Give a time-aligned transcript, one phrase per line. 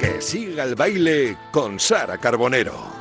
[0.00, 2.98] Que siga el baile con Sara Carbonero.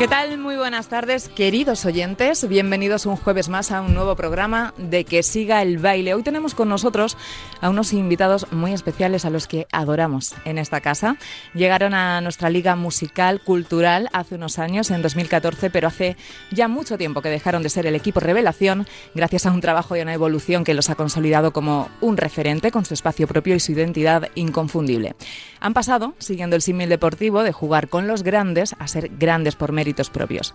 [0.00, 0.39] ¿Qué tal?
[0.70, 2.46] Buenas tardes, queridos oyentes.
[2.46, 6.14] Bienvenidos un jueves más a un nuevo programa de Que siga el baile.
[6.14, 7.16] Hoy tenemos con nosotros
[7.60, 11.16] a unos invitados muy especiales a los que adoramos en esta casa.
[11.54, 16.16] Llegaron a nuestra liga musical, cultural, hace unos años, en 2014, pero hace
[16.52, 20.02] ya mucho tiempo que dejaron de ser el equipo revelación gracias a un trabajo y
[20.02, 23.72] una evolución que los ha consolidado como un referente con su espacio propio y su
[23.72, 25.16] identidad inconfundible.
[25.58, 29.72] Han pasado, siguiendo el símil deportivo, de jugar con los grandes a ser grandes por
[29.72, 30.54] méritos propios.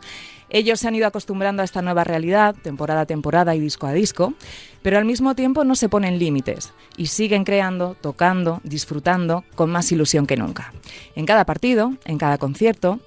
[0.50, 3.94] Ellos se han ido acostumbrando a esta nueva realidad, temporada a temporada y disco a
[3.94, 4.34] disco,
[4.81, 9.92] pero al mismo tiempo no se ponen límites y siguen creando, tocando, disfrutando con más
[9.92, 10.73] ilusión que nunca.
[11.16, 13.00] En cada partido, en cada concierto,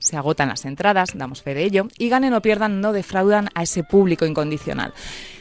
[0.00, 3.62] se agotan las entradas, damos fe de ello, y ganen o pierdan no defraudan a
[3.62, 4.92] ese público incondicional.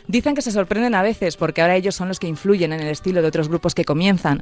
[0.10, 2.88] Dicen que se sorprenden a veces porque ahora ellos son los que influyen en el
[2.88, 4.42] estilo de otros grupos que comienzan,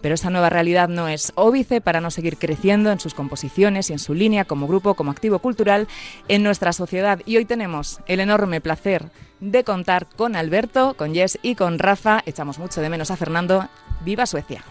[0.00, 3.94] pero esta nueva realidad no es óbice para no seguir creciendo en sus composiciones y
[3.94, 5.88] en su línea como grupo, como activo cultural
[6.28, 7.20] en nuestra sociedad.
[7.26, 9.06] Y hoy tenemos el enorme placer
[9.40, 12.22] de contar con Alberto, con Jess y con Rafa.
[12.24, 13.68] Echamos mucho de menos a Fernando.
[14.04, 14.62] ¡Viva Suecia!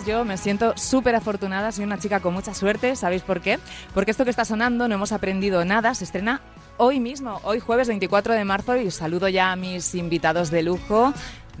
[0.00, 3.58] Además yo me siento súper afortunada, soy una chica con mucha suerte, ¿sabéis por qué?
[3.94, 6.40] Porque esto que está sonando, no hemos aprendido nada, se estrena
[6.76, 11.12] hoy mismo, hoy jueves 24 de marzo y saludo ya a mis invitados de lujo.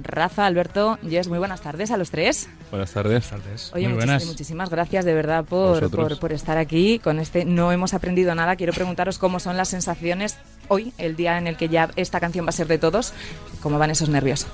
[0.02, 2.48] Rafa, Alberto, Jess, muy buenas tardes a los tres.
[2.70, 3.30] Buenas tardes.
[3.74, 4.24] Oye, Muy muchis- buenas.
[4.26, 8.56] muchísimas gracias de verdad por, por, por estar aquí con este No hemos aprendido nada.
[8.56, 12.46] Quiero preguntaros cómo son las sensaciones hoy, el día en el que ya esta canción
[12.46, 13.12] va a ser de todos.
[13.60, 14.46] ¿Cómo van esos nervios?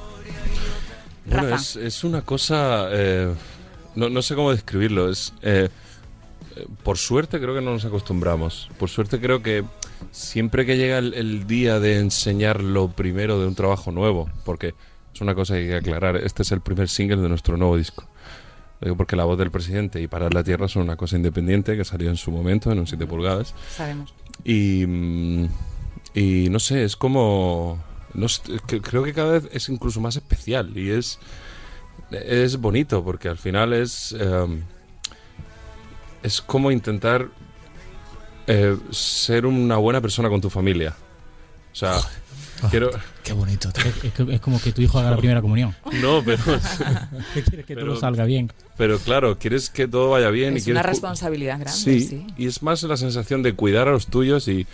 [1.27, 1.57] Bueno, Rafa.
[1.63, 2.89] es, es una cosa.
[2.91, 3.33] eh,
[3.97, 5.11] no, no sé cómo describirlo.
[5.11, 5.33] Es.
[5.43, 5.69] eh,
[6.83, 8.71] por suerte creo que no nos acostumbramos.
[8.79, 9.65] Por suerte creo que
[10.11, 14.75] siempre que llega el, el día de enseñar lo primero de un trabajo nuevo, porque
[15.13, 17.77] es una cosa que hay que aclarar, este es el primer single de nuestro nuevo
[17.77, 18.07] disco.
[18.97, 22.11] Porque La voz del presidente y Parar la Tierra son una cosa independiente que salió
[22.11, 23.55] en su momento en un 7 pulgadas.
[23.71, 24.13] Sabemos.
[24.45, 25.49] Y, mm,
[26.15, 27.83] y no sé, es como...
[28.13, 28.27] No
[28.83, 31.19] creo que cada vez es incluso más especial y es,
[32.11, 34.13] es bonito porque al final es...
[34.19, 34.63] em,
[36.23, 37.29] es como intentar
[38.47, 40.95] eh, ser una buena persona con tu familia.
[41.73, 41.95] O sea,
[42.71, 42.91] quiero...
[43.23, 43.69] Qué bonito.
[43.77, 45.75] Es, es que- es como que tu hijo haga la primera comunión.
[46.01, 46.43] No, pero,
[47.35, 48.51] quieres que Pero- todo salga bien.
[48.77, 52.27] pero claro, quieres que todo vaya bien y Es quieres una responsabilidad grande, Sí, sí.
[52.37, 54.67] y es más la sensación de cuidar a los tuyos y,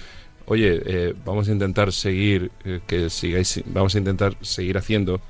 [0.47, 5.21] oye, eh, vamos a intentar seguir, eh, que sigáis, vamos a intentar seguir haciendo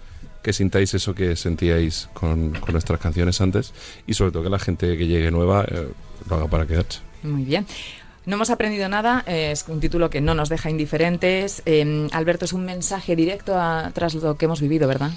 [0.43, 3.73] que sintáis eso que sentíais con, con nuestras canciones antes
[4.07, 5.89] y sobre todo que la gente que llegue nueva eh,
[6.29, 7.01] lo haga para quedarse.
[7.23, 7.67] Muy bien.
[8.25, 11.63] No hemos aprendido nada, eh, es un título que no nos deja indiferentes.
[11.67, 15.11] Eh, Alberto, es un mensaje directo a, tras lo que hemos vivido, ¿verdad?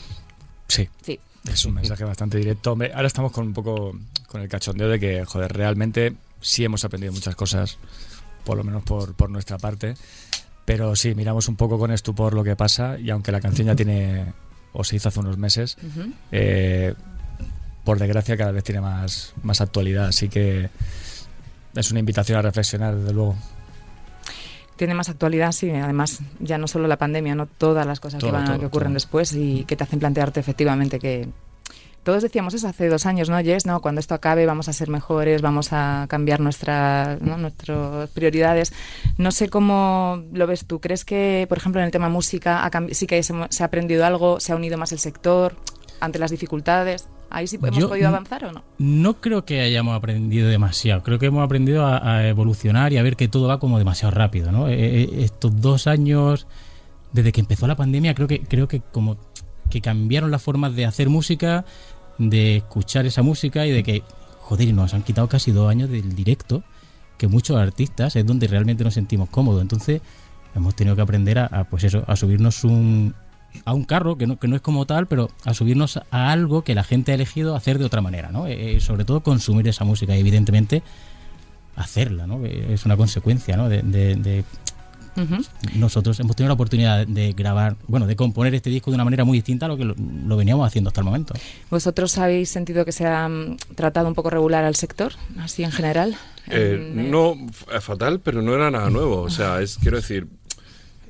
[0.68, 0.90] Sí.
[1.04, 1.20] Sí.
[1.52, 2.72] Es un mensaje bastante directo.
[2.72, 3.96] Hombre, ahora estamos con un poco
[4.28, 7.78] con el cachondeo de que, joder, realmente sí hemos aprendido muchas cosas,
[8.44, 9.94] por lo menos por, por nuestra parte.
[10.66, 13.76] Pero sí, miramos un poco con estupor lo que pasa y aunque la canción ya
[13.76, 14.34] tiene,
[14.76, 15.78] o se hizo hace unos meses,
[16.32, 16.94] eh,
[17.84, 20.08] por desgracia cada vez tiene más, más actualidad.
[20.08, 20.70] Así que
[21.76, 23.36] es una invitación a reflexionar, desde luego.
[24.76, 25.70] Tiene más actualidad, sí.
[25.70, 28.66] Además, ya no solo la pandemia, no todas las cosas Todo, que, van, todo, que
[28.66, 28.96] ocurren todo.
[28.96, 31.30] después y que te hacen plantearte efectivamente que
[32.06, 33.66] todos decíamos eso hace dos años, ¿no, Jess?
[33.66, 37.38] No, cuando esto acabe vamos a ser mejores, vamos a cambiar nuestra, ¿no?
[37.38, 38.72] nuestras prioridades.
[39.18, 40.80] No sé cómo lo ves tú.
[40.80, 44.40] ¿Crees que, por ejemplo, en el tema música sí que se, se ha aprendido algo,
[44.40, 45.56] se ha unido más el sector
[46.00, 47.10] ante las dificultades?
[47.32, 48.64] ¿Ahí sí hemos Yo- podido avanzar o no?
[48.78, 51.02] No creo que hayamos aprendido demasiado.
[51.02, 54.12] Creo que hemos aprendido a, a evolucionar y a ver que todo va como demasiado
[54.12, 54.70] rápido, ¿no?
[54.70, 56.46] Eh, eh, estos dos años,
[57.14, 59.18] desde que empezó la pandemia, creo que creo que como
[59.72, 61.66] que cambiaron las formas de hacer música,
[62.18, 64.04] de escuchar esa música y de que,
[64.42, 66.64] joder, nos han quitado casi dos años del directo,
[67.18, 69.62] que muchos artistas es donde realmente nos sentimos cómodos.
[69.62, 70.02] Entonces
[70.56, 73.14] hemos tenido que aprender a, pues eso, a subirnos un
[73.64, 76.66] a un carro que no, que no es como tal, pero a subirnos a algo
[76.66, 78.48] que la gente ha elegido hacer de otra manera, ¿no?
[78.48, 80.84] Eh, sobre todo consumir esa música y evidentemente
[81.78, 82.46] hacerla, ¿no?
[82.46, 83.70] Eh, Es una consecuencia, ¿no?
[83.70, 84.44] De, de- de-
[85.76, 89.24] Nosotros hemos tenido la oportunidad de grabar, bueno, de componer este disco de una manera
[89.24, 89.96] muy distinta a lo que lo,
[90.28, 91.34] lo veníamos haciendo hasta el momento.
[91.70, 95.72] ¿Vosotros habéis sentido que se ha mm, tratado un poco regular al sector, así en
[95.72, 96.16] general?
[96.50, 97.36] Eh, En, eh, no,
[97.82, 99.22] fatal, pero no era nada nuevo.
[99.22, 100.28] O sea, es, quiero decir,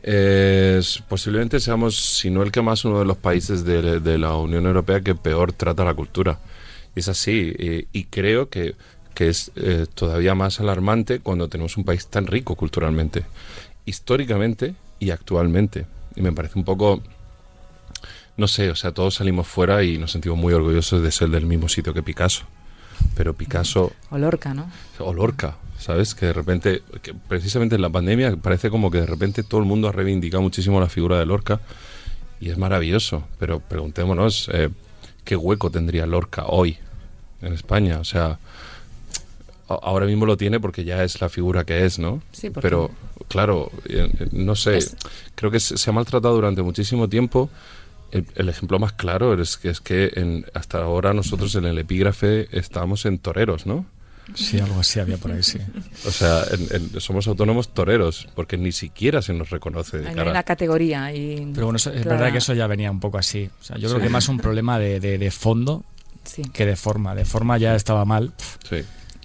[0.03, 4.35] es- posiblemente seamos, si no el que más, uno de los países de, de la
[4.35, 6.39] Unión Europea que peor trata la cultura.
[6.95, 7.53] Es así.
[7.57, 8.75] Y, y creo que,
[9.13, 13.23] que es eh, todavía más alarmante cuando tenemos un país tan rico culturalmente,
[13.85, 15.85] históricamente y actualmente.
[16.15, 17.01] Y me parece un poco
[18.37, 21.45] no sé, o sea, todos salimos fuera y nos sentimos muy orgullosos de ser del
[21.45, 22.45] mismo sitio que Picasso.
[23.15, 24.69] Pero Picasso O Lorca, ¿no?
[24.99, 26.15] o Lorca, ¿sabes?
[26.15, 29.65] Que de repente, que precisamente en la pandemia, parece como que de repente todo el
[29.65, 31.61] mundo ha reivindicado muchísimo la figura de Lorca
[32.41, 33.23] y es maravilloso.
[33.39, 34.69] Pero preguntémonos, eh,
[35.23, 36.77] ¿qué hueco tendría Lorca hoy
[37.41, 37.99] en España?
[37.99, 38.39] O sea,
[39.67, 42.21] ahora mismo lo tiene porque ya es la figura que es, ¿no?
[42.31, 42.91] Sí, porque- Pero,
[43.27, 44.95] claro, eh, eh, no sé, Es-
[45.35, 47.49] creo que se se ha maltratado durante muchísimo tiempo.
[48.11, 51.77] El, el ejemplo más claro es que, es que en- hasta ahora nosotros en el
[51.79, 53.85] epígrafe estábamos en toreros, ¿no?
[54.33, 55.59] Sí, algo así había por ahí, sí.
[56.07, 60.15] O sea, en- en- somos autónomos toreros, porque ni siquiera se nos reconoce de Hay
[60.15, 60.31] cara.
[60.31, 61.51] una categoría y...
[61.53, 63.49] Pero bueno, eso- es clara- verdad que eso ya venía un poco así.
[63.59, 65.83] O sea, yo creo que más un problema de, de- de fondo
[66.23, 66.41] Sí.
[66.53, 67.13] que de forma.
[67.13, 68.33] De forma ya estaba mal.
[68.67, 68.77] Sí,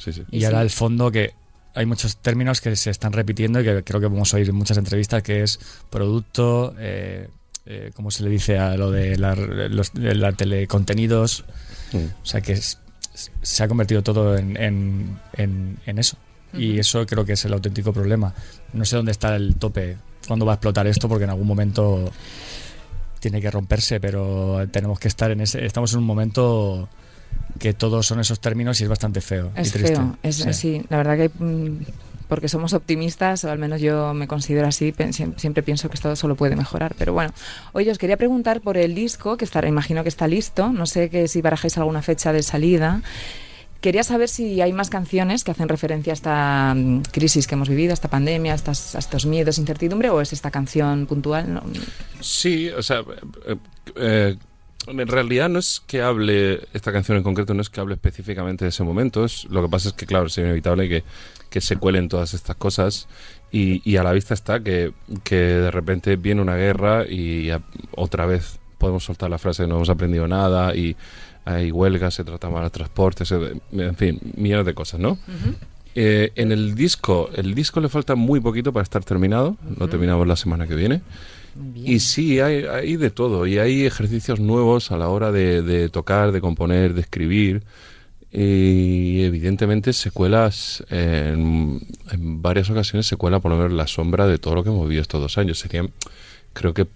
[0.03, 0.23] sí, sí.
[0.31, 1.35] Y, Y ahora el fondo que
[1.75, 4.55] hay muchos términos que se están repitiendo y que creo que vamos a oír en
[4.57, 7.29] muchas entrevistas, que es producto, eh,
[7.67, 11.45] eh, ¿cómo se le dice a lo de la, los de la telecontenidos?
[11.93, 11.99] Mm.
[12.23, 12.79] O sea que es-
[13.43, 16.17] se ha convertido todo en, en- en- en eso.
[16.53, 18.35] Y eso creo que es el auténtico problema.
[18.73, 19.97] No sé dónde está el tope,
[20.27, 22.11] cuándo va a explotar esto, porque en algún momento
[23.21, 25.65] tiene que romperse, pero tenemos que estar en ese.
[25.65, 26.89] Estamos en un momento
[27.59, 29.51] que todos son esos términos y es bastante feo.
[29.57, 29.95] y Es triste.
[29.97, 30.53] feo, es, Sí.
[30.53, 30.83] sí.
[30.89, 31.85] la verdad que mm,
[32.29, 34.95] porque somos optimistas, o al menos yo me considero así,
[35.37, 36.95] siempre pienso que esto solo puede mejorar.
[36.97, 37.33] Pero bueno,
[37.73, 41.11] oye, os quería preguntar por el disco, que está, imagino que está listo, no sé
[41.11, 43.03] que si barajáis alguna fecha de salida.
[43.81, 47.69] Quería saber si hay más canciones que hacen referencia a esta mm, crisis que hemos
[47.69, 51.53] vivido, a esta pandemia, a, estas- a estos miedos, incertidumbre, o es esta canción puntual.
[51.53, 51.63] No,
[52.21, 53.01] Sí, o sea,
[53.49, 53.57] eh,
[53.97, 54.37] eh,
[54.87, 58.65] en realidad no es que hable, esta canción en concreto no es que hable específicamente
[58.65, 61.05] de ese momento, es, lo que pasa es que, claro, es inevitable que,
[61.51, 63.07] que se cuelen todas estas cosas.
[63.53, 64.93] Y, y a la vista está que,
[65.25, 67.61] que de repente viene una guerra y a-
[67.93, 70.97] otra vez podemos soltar la frase no hemos aprendido nada y
[71.45, 75.19] hay huelgas, se trata mal el transporte, se- en fin, millones de cosas, ¿no?
[75.97, 80.27] Eh, en el disco, el disco le falta muy poquito para estar terminado, lo terminamos
[80.27, 81.03] la semana que viene.
[81.61, 81.87] Bien.
[81.87, 83.47] Y sí, hay, hay de todo.
[83.47, 87.63] Y hay ejercicios nuevos a la hora de, de tocar, de componer, de escribir.
[88.33, 91.81] Y evidentemente secuelas, en,
[92.13, 94.85] en varias ocasiones se cuela por lo menos la sombra de todo lo que hemos
[94.85, 95.59] vivido estos dos años.
[95.59, 95.85] Sería,
[96.53, 96.87] creo que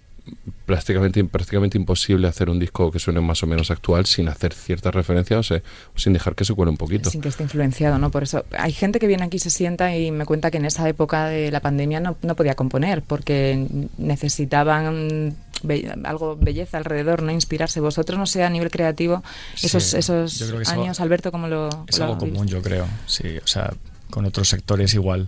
[0.65, 4.93] prácticamente, prácticamente imposible hacer un disco que suene más o menos actual sin hacer ciertas
[4.95, 5.59] referencias o,
[5.95, 7.09] sin dejar que se cuele un poquito.
[7.09, 8.09] Sin que esté influenciado, ¿no?
[8.11, 10.87] Por eso hay gente que viene aquí, se sienta y me cuenta que en esa
[10.89, 13.67] época de la pandemia no, no podía componer porque
[13.97, 17.79] necesitaban be- algo belleza alrededor, no inspirarse.
[17.79, 19.23] Vosotros, no sé, a nivel creativo,
[19.61, 22.17] esos, Sí, esos yo creo que es algo- años, Alberto, ¿cómo lo, Es lo algo
[22.17, 22.87] común, yo creo.
[23.05, 23.73] Sí, o sea,
[24.09, 25.27] con otros sectores igual.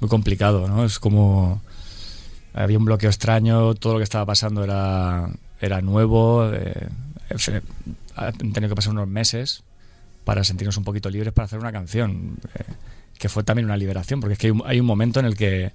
[0.00, 0.84] Muy complicado, ¿no?
[0.84, 1.60] Es como.
[2.56, 5.28] Había un bloqueo extraño, todo lo que estaba pasando era,
[5.60, 6.50] era nuevo.
[6.52, 6.88] eh,
[7.30, 7.60] en fin,
[8.16, 9.62] han tenido que pasar unos meses
[10.24, 12.38] para sentirnos un poquito libres para hacer una canción.
[12.54, 12.64] eh,
[13.18, 15.36] que fue también una liberación, porque es que hay un, hay un momento en el
[15.36, 15.72] que,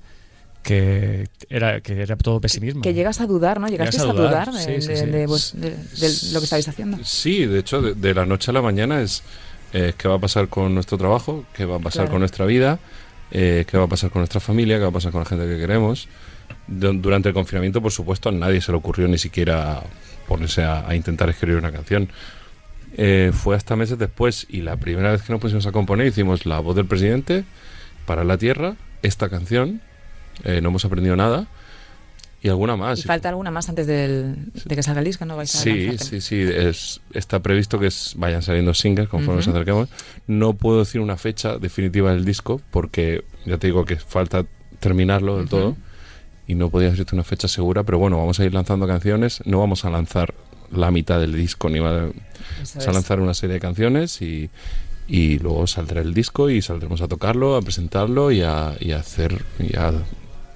[0.63, 2.81] que, era, que era todo pesimismo.
[2.83, 3.67] Que llegas a dudar, ¿no?
[3.67, 5.05] Llegaste Llegas a a dudar, de, sí, sí, de- sí.
[5.07, 6.97] de vos- de- de lo que estabais haciendo.
[7.03, 9.23] Sí, de hecho, de, de la noche a la mañana es
[9.73, 12.11] eh, qué va a pasar con nuestro trabajo, qué va a pasar Claro.
[12.11, 12.77] con nuestra vida,
[13.31, 15.47] eh, qué va a pasar con nuestra familia, qué va a pasar con la gente
[15.47, 16.07] que queremos.
[16.71, 19.83] Du- Durante el confinamiento, por supuesto, a nadie se le ocurrió ni siquiera
[20.27, 22.09] ponerse a, a intentar escribir una canción.
[22.97, 26.45] Eh, fue hasta meses después y la primera vez que nos pusimos a componer hicimos
[26.45, 27.45] La voz del presidente,
[28.05, 29.81] Para la Tierra, esta canción,
[30.43, 31.47] eh, no hemos aprendido nada
[32.43, 32.99] y alguna más.
[32.99, 34.35] Y falta alguna más antes del-
[34.65, 35.37] de que salga el disco, ¿no?
[35.37, 36.41] Vais a Sí, sí, sí.
[36.41, 39.55] Es, está previsto que es- vayan saliendo singles conforme nos Ujú.
[39.55, 39.89] acerquemos.
[40.27, 44.45] No puedo decir una fecha definitiva del disco porque ya te digo que falta
[44.79, 45.49] terminarlo del Ujú.
[45.49, 45.77] todo
[46.47, 49.41] y no podía decirte una fecha segura, pero bueno, vamos a ir lanzando canciones.
[49.45, 50.33] No vamos a lanzar
[50.71, 52.09] la mitad del disco ni va-
[52.57, 54.49] Vamos a lanzar una serie de canciones y,
[55.07, 58.99] y luego saldrá el disco y saldremos a tocarlo, a presentarlo y a, y a
[58.99, 59.93] hacer y a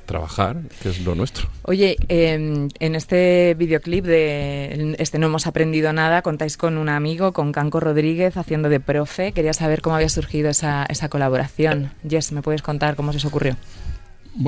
[0.06, 1.48] trabajar, que es lo nuestro.
[1.63, 7.34] Oye, eh, en este videoclip de este No hemos aprendido nada, contáis con un amigo,
[7.34, 9.32] con Canco Rodríguez, haciendo de profe.
[9.32, 11.92] Quería saber cómo había surgido esa, esa colaboración.
[12.08, 13.56] Jess, ¿me puedes contar cómo se os ocurrió?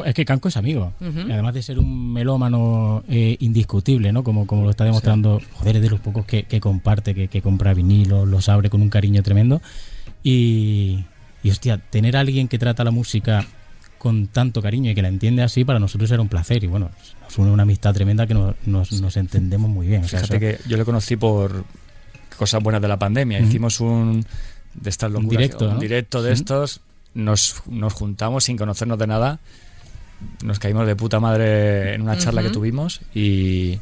[0.05, 0.93] Es que Canco es amigo.
[1.01, 4.23] Además de ser un melómano eh, indiscutible, ¿no?
[4.23, 7.41] Como, como lo está demostrando, joder, es de los pocos que, que comparte, que, que
[7.41, 9.61] compra vinilos, los abre con un cariño tremendo.
[10.23, 11.05] Y,
[11.43, 13.45] y, hostia, tener a alguien que trata la música
[13.97, 16.63] con tanto cariño y que la entiende así, para nosotros era un placer.
[16.63, 16.89] Y bueno,
[17.21, 20.03] nos une una amistad tremenda que nos, nos, nos entendemos muy bien.
[20.03, 21.63] O sea, Fíjate eso- que yo lo conocí por
[22.37, 23.39] cosas buenas de la pandemia.
[23.39, 24.25] Hicimos un
[24.73, 25.79] de estas Un locuras, directo, un ¿no?
[25.79, 26.81] directo de estos.
[27.13, 29.39] Nos, nos juntamos sin conocernos de nada.
[30.43, 33.79] Nos caímos de puta madre en una charla que tuvimos y,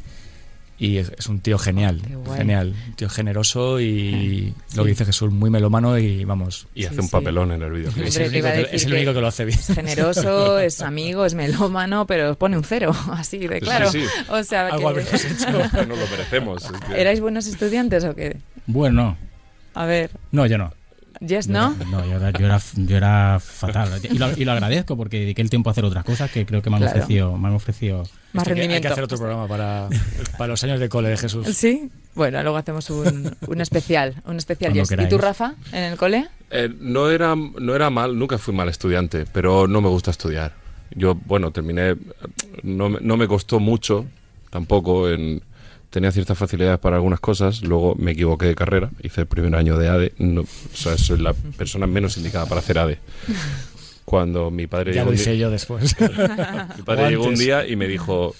[0.78, 2.02] y es, un tío genial,
[2.36, 4.76] genial, un tío generoso y Sí.
[4.76, 6.66] lo que dice Jesús, muy melómano y vamos.
[6.74, 7.12] Y Sí, hace un sí.
[7.12, 8.06] papelón en el videoclip.
[8.06, 9.58] Es el, único que, es el único que lo hace bien.
[9.58, 13.90] Es generoso, es amigo, es melómano, pero os pone un cero, así de claro.
[13.90, 14.06] Sí, sí.
[14.28, 15.46] O sea, Algo que- habremos hecho.
[15.86, 16.64] No lo merecemos.
[16.64, 18.36] es que- ¿erais buenos estudiantes o qué?
[18.66, 19.16] Bueno,
[19.74, 20.72] A ver, no, yo no.
[21.20, 21.74] Yo ¿no?
[21.90, 23.90] No, yo era, yo era, yo era fatal.
[24.02, 26.62] Y lo, y lo agradezco porque dediqué el tiempo a hacer otras cosas que creo
[26.62, 26.98] que me han Claro.
[26.98, 27.36] ofrecido.
[27.38, 27.98] Me han ofrecido
[28.32, 29.88] Más Esto hay que- Hay que hacer otro programa para,
[30.36, 31.46] para los años de cole de Jesús.
[31.56, 34.90] Sí, bueno, luego hacemos un, un especial, un especial Jess.
[34.92, 36.28] ¿Y tú, Rafa, en el cole?
[36.50, 40.52] Eh, no, era, no era mal, nunca fui mal estudiante, pero no me gusta estudiar.
[40.94, 41.96] Yo, bueno, terminé,
[42.62, 44.06] no, me- no me costó mucho
[44.50, 45.42] tampoco, en,
[45.90, 49.78] tenía ciertas facilidades para algunas cosas, luego me equivoqué de carrera, hice el primer año
[49.78, 52.98] de ADE, no, o sea, soy la persona menos indicada para hacer ADE.
[54.04, 55.96] Cuando mi padre Ya llegó lo un hice día- yo después.
[56.76, 58.34] mi padre llegó un día y me dijo,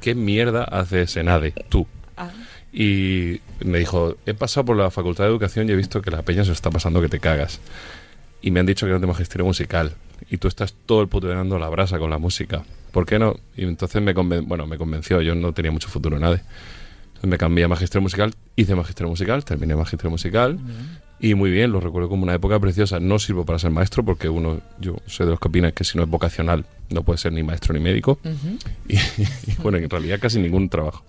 [0.00, 1.86] ¿qué mierda haces en ADE, tú?
[2.16, 2.30] Ah,
[2.72, 6.22] Y me dijo, he pasado por la Facultad de Educación y he visto que la
[6.22, 7.60] peña se está pasando que te cagas.
[8.40, 9.92] Y me han dicho que no de magisterio musical.
[10.30, 12.62] Y tú estás todo el puto dando la brasa con la música.
[12.94, 13.34] ¿Por qué no?
[13.56, 16.36] Y entonces me, conven- bueno, me convenció, yo no tenía mucho futuro en nada.
[17.08, 20.58] Entonces me cambié a magisterio musical, hice magisterio musical, terminé magisterio musical.
[21.20, 23.00] Y muy bien, lo recuerdo como una época preciosa.
[23.00, 25.96] No sirvo para ser maestro porque uno, yo soy de los que opinan que si
[25.98, 28.18] no es vocacional no puede ser ni maestro ni médico.
[28.88, 28.94] Y,
[29.50, 31.04] y, bueno, en realidad casi ningún trabajo.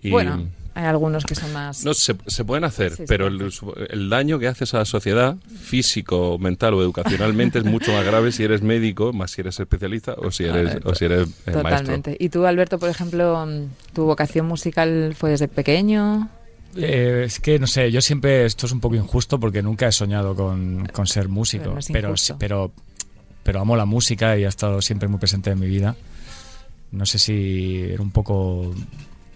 [0.00, 0.42] Y, Bueno,
[0.74, 1.84] hay algunos que son más...
[1.84, 3.52] no, se, se pueden hacer, Sí, pero el,
[3.90, 8.32] el daño que haces a la sociedad, físico, mental o educacionalmente, es mucho más grave
[8.32, 11.62] si eres médico, más si eres especialista o si eres, o si eres eh, maestro.
[11.62, 12.16] Totalmente.
[12.18, 16.28] ¿Y tú, Alberto, por ejemplo, mm, tu vocación musical fue desde pequeño?
[16.76, 19.92] Eh, es que no sé, yo siempre esto es un poco injusto porque nunca he
[19.92, 22.72] soñado con, con ser músico, Pero pero, pero
[23.42, 25.96] pero amo la música y ha estado siempre muy presente en mi vida.
[26.90, 28.72] No sé si era un poco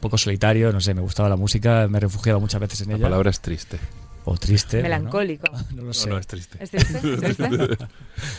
[0.01, 2.95] poco solitario, no sé, me gustaba la música, me he refugiado muchas veces en La
[2.97, 3.05] ella.
[3.05, 3.79] palabra es triste.
[4.29, 4.83] O triste.
[4.83, 5.47] Melancólico.
[5.53, 5.59] ¿no?
[5.77, 6.09] No lo No, sé.
[6.11, 6.59] no es triste.
[6.61, 6.99] ¿Es triste?
[7.27, 7.77] ¿Es triste?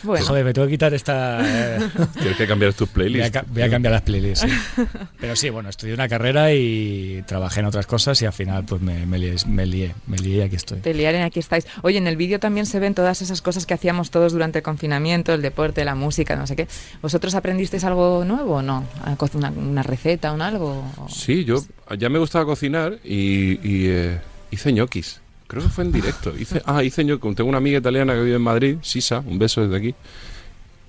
[0.04, 1.40] Bueno, Joder, me tengo que quitar esta.
[1.42, 1.80] eh,
[2.14, 3.42] Tienes que cambiar tus voy, a, playlists.
[3.54, 4.46] voy a cambiar las playlists.
[4.46, 4.84] sí.
[5.20, 8.82] Pero sí, bueno, estudié una carrera y trabajé en otras cosas y al final pues
[8.82, 10.80] me, me lié, me lié, me lié y aquí estoy.
[10.80, 11.66] te liaren, aquí estáis.
[11.84, 14.64] Oye, en el vídeo también se ven todas esas cosas que hacíamos todos durante el
[14.64, 16.68] confinamiento, el deporte, la música, no sé qué.
[17.02, 18.86] ¿Vosotros aprendisteis algo nuevo o no?
[19.06, 20.84] ¿A co- ¿Una, una receta, un algo?
[20.98, 21.64] O- Sí, yo
[21.98, 24.20] ya me gustaba cocinar y, y, eh,
[24.52, 25.22] hice ñoquis.
[25.48, 26.34] Creo que fue en directo.
[26.38, 27.36] Hice, ah, hice ñoquis.
[27.36, 29.96] Tengo una amiga italiana que vive en Madrid, Sisa, un beso desde aquí.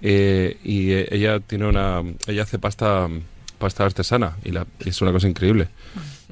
[0.01, 3.09] Eh, y eh, ella tiene una, ella hace pasta,
[3.59, 5.69] pasta artesana y, la, es una cosa increíble.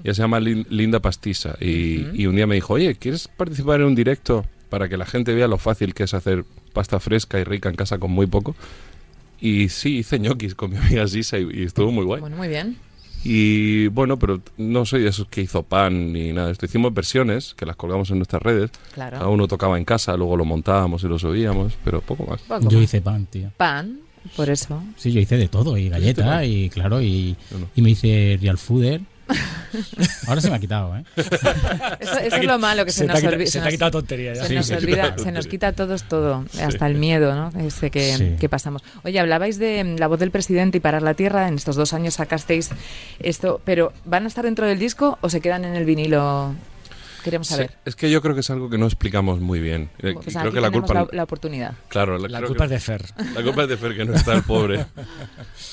[0.05, 2.17] Ella se llama Lin- Linda Pastisa y, Ujú.
[2.17, 5.35] y un día me dijo, oye, ¿quieres participar en un directo para que la gente
[5.35, 8.55] vea lo fácil que es hacer pasta fresca y rica en casa con muy poco?
[9.41, 12.21] Y sí, hice ñoquis con mi amiga Sisa y, y estuvo muy guay.
[12.21, 12.77] Bueno, muy bien.
[13.29, 16.67] Y bueno, pero no soy de esos que hizo pan ni nada de esto.
[16.67, 18.71] Hicimos versiones que las colgamos en nuestras redes.
[18.95, 19.19] Claro.
[19.19, 22.41] Cada uno tocaba en casa, luego lo montábamos y lo subíamos, pero poco más.
[22.43, 22.85] Poco Yo más.
[22.85, 23.51] hice pan, tío.
[23.57, 23.99] Pan,
[24.37, 24.81] por eso.
[24.97, 26.45] Sí, yo hice de todo, y ¿Hiciste galleta, pan?
[26.45, 27.67] y claro, y, no.
[27.75, 29.01] y me hice real fooder,
[30.27, 31.05] Ahora se me ha quitado, ¿eh?
[32.01, 33.47] Eso, eso es lo malo que se, nos olvida.
[33.51, 34.43] se te ha quitado tontería ya.
[34.43, 37.35] Se Sí, nos se quita olvida, se nos quita a todos todo, hasta el miedo,
[37.35, 37.51] ¿no?
[37.61, 38.37] Ese que, Sí.
[38.41, 38.83] que pasamos.
[39.05, 41.49] Oye, hablabais de mm, la voz del presidente y parar la tierra.
[41.49, 42.71] En estos dos años sacasteis
[43.19, 46.55] esto, pero ¿van a estar dentro del disco o se quedan en el vinilo?
[47.27, 47.71] Queremos saber.
[47.71, 49.91] Sí, es que yo creo que es algo que no explicamos muy bien.
[49.99, 50.95] Eh, Pues y aquí creo que la culpa...
[50.95, 51.75] la, la oportunidad.
[51.89, 53.05] Claro, La creo culpa que- es de Fer.
[53.35, 54.87] La culpa es de Fer, que no está el pobre.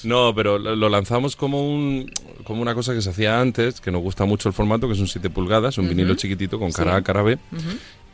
[0.04, 2.12] No, pero lo, lanzamos como un
[2.44, 5.00] como una cosa que se hacía antes, que nos gusta mucho el formato, que es
[5.00, 5.96] un 7 pulgadas, un Ujú.
[5.96, 6.98] vinilo chiquitito con cara Sí.
[6.98, 7.36] A, cara B.
[7.52, 7.62] Ujú.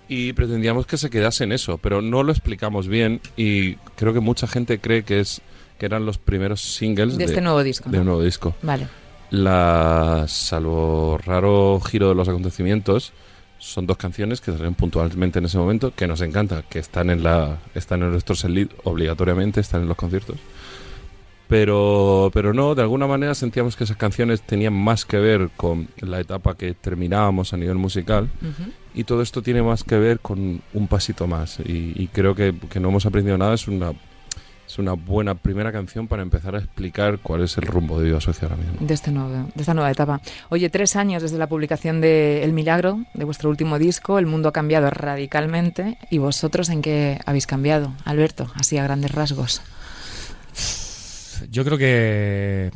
[0.07, 4.19] Y pretendíamos que se quedase en eso, pero no lo explicamos bien y creo que
[4.19, 5.41] mucha gente cree que es
[5.79, 7.89] que eran los primeros singles De este nuevo disco.
[7.89, 8.01] de ¿no?
[8.01, 8.55] un nuevo disco.
[8.61, 8.87] Vale.
[9.31, 13.13] La, salvo raro giro de los acontecimientos,
[13.59, 17.23] son dos canciones que salen puntualmente en ese momento, que nos encanta, que están en
[17.23, 20.37] la están en nuestro setlist obligatoriamente, están en los conciertos.
[21.47, 25.87] Pero, pero no, de alguna manera sentíamos que esas canciones tenían más que ver con
[25.99, 28.29] la etapa que terminábamos a nivel musical
[28.93, 31.59] y todo esto tiene más que ver con un pasito más.
[31.59, 33.93] Y, y creo que, que no hemos aprendido nada, es una,
[34.69, 38.21] es una buena primera canción para empezar a explicar cuál es el rumbo de Viva
[38.21, 38.75] Suecia ahora mismo.
[38.79, 40.21] De, este nuevo, de esta nueva etapa.
[40.49, 44.49] Oye, tres años desde la publicación de El Milagro, de vuestro último disco, el mundo
[44.49, 45.97] ha cambiado radicalmente.
[46.11, 48.51] ¿Y vosotros en qué habéis cambiado, Alberto?
[48.53, 49.63] Así a grandes rasgos.
[51.49, 52.71] Yo creo que,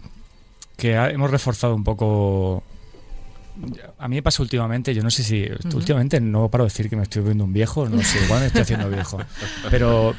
[0.75, 2.63] que hemos reforzado un poco.
[3.99, 5.47] A mí me pasa últimamente, yo no sé si.
[5.75, 8.47] Últimamente no paro de decir que me estoy viendo un viejo, no sé, igual me
[8.47, 9.19] estoy haciendo viejo.
[9.69, 10.15] Pero.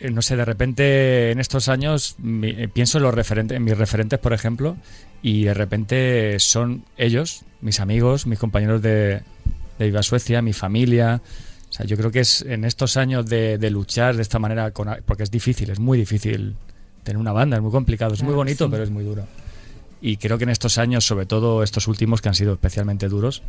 [0.00, 3.64] Eh, No sé, de repente en estos años mi- eh, pienso en los referentes, en
[3.64, 4.76] mis referentes, por ejemplo,
[5.22, 9.20] y de repente son ellos, mis amigos, mis compañeros de,
[9.78, 11.20] de Viva Suecia, mi familia.
[11.68, 14.70] O sea, yo creo que es en estos años de, de luchar de esta manera,
[14.70, 16.54] con, porque es difícil, es muy difícil
[17.02, 18.70] tener una banda, es muy complicado, es muy bonito, sí.
[18.70, 19.24] pero es muy duro.
[20.00, 23.42] Y creo que en estos años, sobre todo estos últimos que han sido especialmente duros,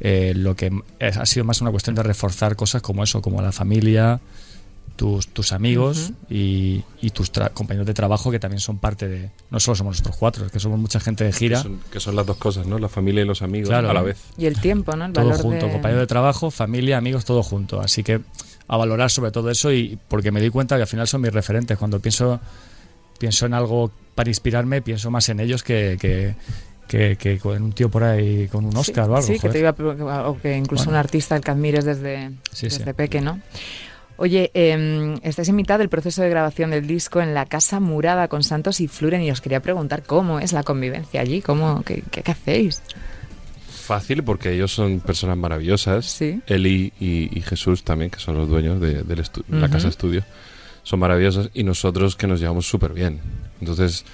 [0.00, 3.52] eh, lo que ha sido más una cuestión de reforzar cosas como eso, como la
[3.52, 4.18] familia,
[4.96, 9.30] tus, tus amigos y, y tus tra- compañeros de trabajo que también son parte de...
[9.50, 11.98] No solo somos nosotros cuatro, es que somos mucha gente de Que gira, son, que
[12.00, 12.78] son las dos cosas, ¿no?
[12.78, 13.90] La familia y los amigos Claro.
[13.90, 14.22] a la vez.
[14.38, 15.06] Y el tiempo, ¿no?
[15.06, 15.72] El todo valor junto, de...
[15.72, 17.80] compañeros de trabajo, familia, amigos, todo junto.
[17.80, 18.20] Así que
[18.68, 21.32] a valorar sobre todo eso y porque me doy cuenta que al final son mis
[21.32, 21.76] referentes.
[21.76, 22.40] Cuando pienso,
[23.18, 26.36] pienso en algo para inspirarme, pienso más en ellos que, que,
[26.86, 29.26] que, que con un tío por ahí con un Oscar sí, o algo.
[29.26, 30.98] Sí, que te iba a o que incluso Bueno.
[30.98, 32.92] un artista al que admires desde, Sí, desde sí.
[32.92, 33.40] peque, ¿no?
[34.16, 38.28] Oye, eh, estáis en mitad del proceso de grabación del disco en la Casa Murada
[38.28, 42.02] con Santos y Fluren y os quería preguntar cómo es la convivencia allí, cómo, qué,
[42.10, 42.80] qué- qué hacéis.
[43.68, 46.06] Fácil porque ellos son personas maravillosas.
[46.06, 46.40] Sí.
[46.46, 49.04] Eli y, y Jesús también, que son los dueños de,
[49.48, 50.22] la casa estudio,
[50.84, 53.20] son maravillosos y nosotros que nos llevamos súper bien.
[53.60, 54.04] Entonces,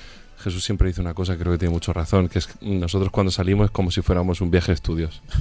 [0.42, 3.30] Jesús siempre dice una cosa, creo que tiene mucho razón, que es que nosotros cuando
[3.30, 5.22] salimos es como si fuéramos un viaje de estudios.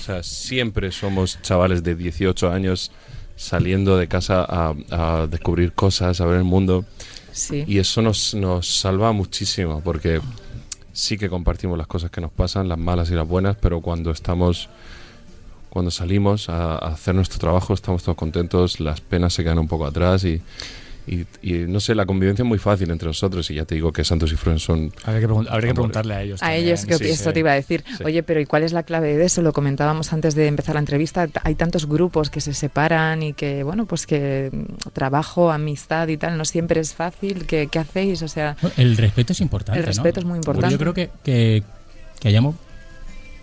[0.00, 2.90] O sea, siempre somos chavales de 18 años
[3.40, 6.84] saliendo de casa a, a descubrir cosas, a ver el mundo.
[7.32, 7.64] Sí.
[7.66, 10.20] Y eso nos, nos salva muchísimo, porque
[10.92, 14.10] sí que compartimos las cosas que nos pasan, las malas y las buenas, pero cuando
[14.10, 14.68] estamos,
[15.70, 19.68] cuando salimos a, a hacer nuestro trabajo, estamos todos contentos, las penas se quedan un
[19.68, 20.42] poco atrás y,
[21.06, 23.92] y, y no sé, la convivencia es muy fácil entre nosotros y ya te digo
[23.92, 24.92] que Santos y Froen son...
[25.04, 25.74] Habría que, pregun- habría que Amor.
[25.74, 26.42] preguntarle a ellos.
[26.42, 27.34] A también, ellos, que sí, esto sí.
[27.34, 27.84] te iba a decir.
[27.96, 28.04] Sí.
[28.04, 29.42] Oye, pero ¿y cuál es la clave de eso?
[29.42, 31.28] Lo comentábamos antes de empezar la entrevista.
[31.42, 36.16] Hay tantos grupos que se separan y que, bueno, pues que mm, trabajo, amistad y
[36.16, 37.46] tal, no siempre es fácil.
[37.46, 38.22] ¿Qué, qué hacéis?
[38.22, 39.78] O sea, El respeto es importante.
[39.80, 39.92] El ¿no?
[39.92, 40.70] respeto es muy importante.
[40.72, 41.62] Yo creo que, que,
[42.20, 42.54] que hayamos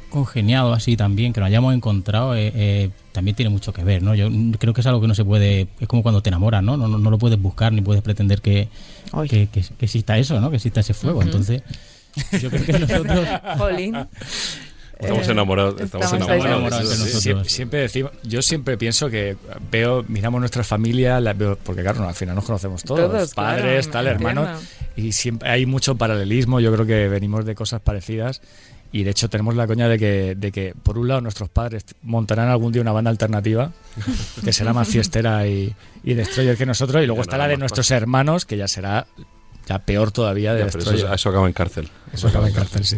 [0.09, 4.15] congeniado así también, que nos hayamos encontrado, eh, eh, también tiene mucho que ver, ¿no?
[4.15, 6.77] Yo creo que es algo que no se puede, es como cuando te enamoras, ¿no?
[6.77, 8.67] No, no, no lo puedes buscar ni puedes pretender que,
[9.29, 10.49] que, que- que exista eso, ¿no?
[10.49, 11.21] Que exista ese fuego.
[11.21, 11.61] Entonces,
[12.41, 13.27] yo creo que nosotros...
[13.57, 13.95] Jolín.
[14.99, 16.89] Estamos Eh, enamorados, estamos, estamos enamorados.
[16.89, 17.21] nosotros.
[17.21, 19.37] Siempre, siempre decimos, yo siempre pienso que
[19.69, 23.91] veo, miramos nuestra familia, la veo- porque claro, no, al final nos conocemos todos, padres,
[23.91, 24.59] tal, hermanos,
[24.95, 26.59] y siempre hay mucho paralelismo.
[26.61, 28.41] Yo creo que venimos de cosas parecidas
[28.91, 31.83] y de hecho tenemos la coña de que, de que por un lado nuestros padres
[32.03, 33.71] montarán algún día una banda alternativa
[34.43, 35.73] que será más fiestera y,
[36.03, 39.07] y destroyer que nosotros, y luego Ya está la de nuestros hermanos que ya será
[39.67, 41.13] ya peor todavía de Ya, pero eso, destroyer.
[41.15, 41.89] eso acaba en cárcel.
[42.13, 42.97] Eso acaba en cárcel, sí.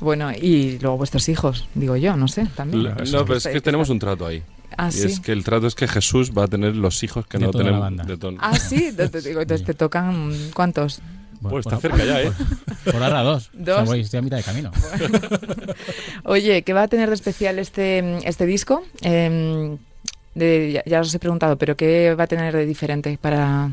[0.00, 2.94] Bueno, y luego vuestros hijos, digo yo, no sé, también.
[3.10, 4.42] No, pero es que tenemos un trato ahí.
[4.76, 5.06] Ah, Y sí.
[5.06, 7.50] es que el trato es que Jesús va a tener los hijos que De no
[7.50, 7.84] toda la tenemos.
[7.86, 8.04] banda.
[8.04, 11.00] de ton- Ah, sí, te- te digo, entonces te tocan ¿cuántos?
[11.40, 12.32] Pues por- está cerca ya, ¿eh?
[12.84, 13.50] Por ahora dos.
[13.54, 13.74] Dos.
[13.74, 14.70] O sea, voy- estoy a mitad de camino.
[16.24, 18.82] Oye, ¿qué va a tener de especial este, este disco?
[19.02, 19.76] Eh,
[20.34, 23.70] de- ya, ya os he preguntado, pero ¿qué va a tener de diferente para,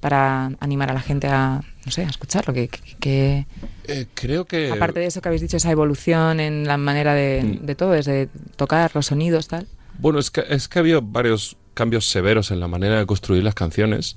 [0.00, 2.54] para animar a la gente a, no sé, a escucharlo?
[2.54, 3.46] Que, que- que-
[3.88, 4.70] Eh, creo que...
[4.70, 7.66] aparte de eso que habéis dicho, esa evolución en la manera de, Mm.
[7.66, 9.66] de todo, desde tocar los sonidos, tal.
[9.98, 13.42] Bueno, es que, es que ha habido varios cambios severos en la manera de construir
[13.44, 14.16] las canciones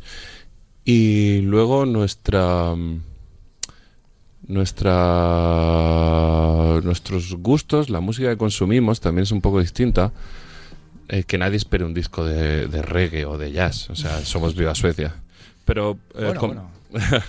[0.92, 3.02] y luego nuestra mm,
[5.60, 10.12] nuestra nuestros gustos, la música que consumimos también es un poco distinta.
[11.12, 14.56] Eh, que nadie espere un disco de, de reggae o de jazz, o sea, somos
[14.56, 15.16] viva Suecia.
[15.66, 16.72] Pero eh, Bueno, con- bueno.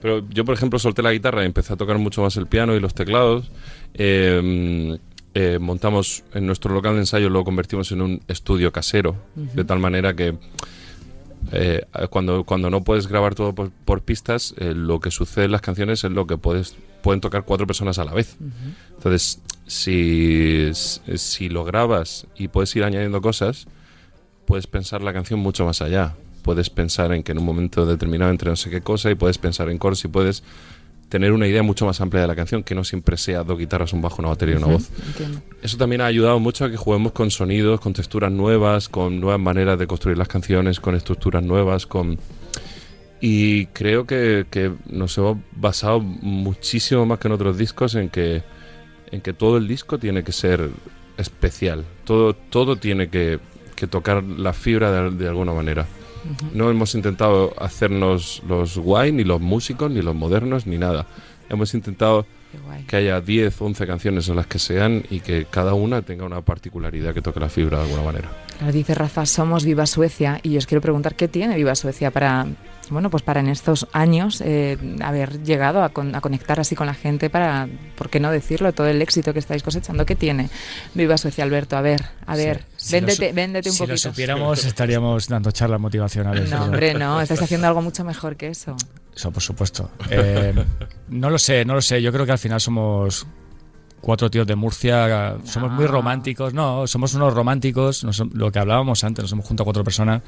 [0.00, 2.74] Pero yo, por ejemplo, solté la guitarra y empecé a tocar mucho más el piano
[2.74, 3.50] y los teclados.
[3.94, 4.96] Eh,
[5.34, 9.78] eh, montamos en nuestro local de ensayo, lo convertimos en un estudio casero, de tal
[9.78, 10.38] manera que
[11.52, 15.52] eh, cuando, cuando no puedes grabar todo por, por pistas, eh, lo que sucede en
[15.52, 18.36] las canciones es lo que puedes, pueden tocar cuatro personas a la vez.
[18.96, 23.66] Entonces, si, si lo grabas y puedes ir añadiendo cosas,
[24.46, 26.16] puedes pensar la canción mucho más allá.
[26.42, 29.38] Puedes pensar en que en un momento determinado entre no sé qué cosa y puedes
[29.38, 30.42] pensar en coros y puedes
[31.10, 33.92] tener una idea mucho más amplia de la canción, que no siempre sea dos guitarras,
[33.92, 34.88] un bajo, una batería y una voz.
[35.08, 35.42] Entiendo.
[35.60, 39.40] Eso también ha ayudado mucho a que juguemos con sonidos, con texturas nuevas, con nuevas
[39.40, 42.18] maneras de construir las canciones, con estructuras nuevas, con...
[43.20, 48.42] Y creo que, que nos hemos basado muchísimo más que en otros discos en que,
[49.10, 50.70] en que todo el disco tiene que ser
[51.18, 51.84] especial.
[52.04, 53.40] Todo, todo tiene que,
[53.74, 55.86] que tocar la fibra de, de alguna manera.
[56.52, 61.06] No hemos intentado hacernos los guay, ni los músicos, ni los modernos, ni nada.
[61.48, 62.26] Hemos intentado
[62.86, 66.40] que haya 10, 11 canciones o las que sean y que cada una tenga una
[66.40, 68.28] particularidad que toque la fibra de alguna manera.
[68.58, 72.10] Claro, dice Rafa, somos Viva Suecia y yo os quiero preguntar qué tiene Viva Suecia
[72.10, 72.46] para,
[72.90, 76.86] bueno, pues para en estos años eh, haber llegado a, con- a conectar así con
[76.86, 78.72] la gente para, ¿por qué no decirlo?
[78.72, 80.50] Todo el éxito que estáis cosechando, ¿qué tiene
[80.94, 81.76] Viva Suecia, Alberto?
[81.76, 83.92] A ver, a ver, Sí, si véndete, véndete un si poquito.
[83.94, 86.50] lo supiéramos, estaríamos dando charlas motivacionales.
[86.50, 88.76] No, hombre, no, estáis haciendo algo mucho mejor que eso.
[89.14, 89.90] Eso, por supuesto.
[90.10, 90.54] Eh,
[91.08, 92.00] no lo sé, no lo sé.
[92.00, 93.26] Yo creo que al final somos
[94.00, 95.36] cuatro tíos de Murcia.
[95.44, 95.90] Somos muy No.
[95.90, 96.54] románticos.
[96.54, 98.02] No, somos unos románticos.
[98.04, 100.22] Nos- lo que hablábamos antes, nos hemos juntado cuatro personas.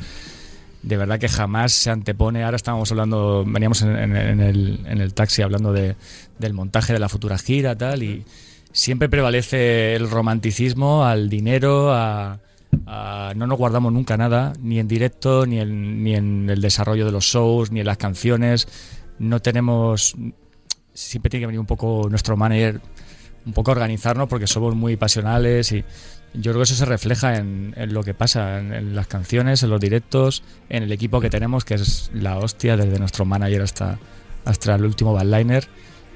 [0.83, 2.43] De verdad que jamás se antepone.
[2.43, 5.95] Ahora estábamos hablando, veníamos en, en- el, en el taxi hablando de,
[6.39, 8.25] del montaje de la futura gira, tal, y
[8.73, 12.41] siempre prevalece el romanticismo al dinero, a-
[13.37, 17.13] no nos guardamos nunca nada, ni en directo, ni en, ni en el desarrollo de
[17.13, 18.67] los shows, ni en las canciones.
[19.19, 20.17] No tenemos.
[20.95, 22.81] Siempre tiene que venir un poco nuestro manager,
[23.47, 25.85] un poco a organizarnos porque somos muy pasionales y
[26.35, 29.63] yo creo que eso se refleja en, en lo que pasa, en, en las canciones,
[29.63, 33.63] en los directos, en el equipo que tenemos, que es la hostia, desde nuestro manager
[33.63, 33.99] hasta,
[34.45, 35.69] hasta el último bandliner.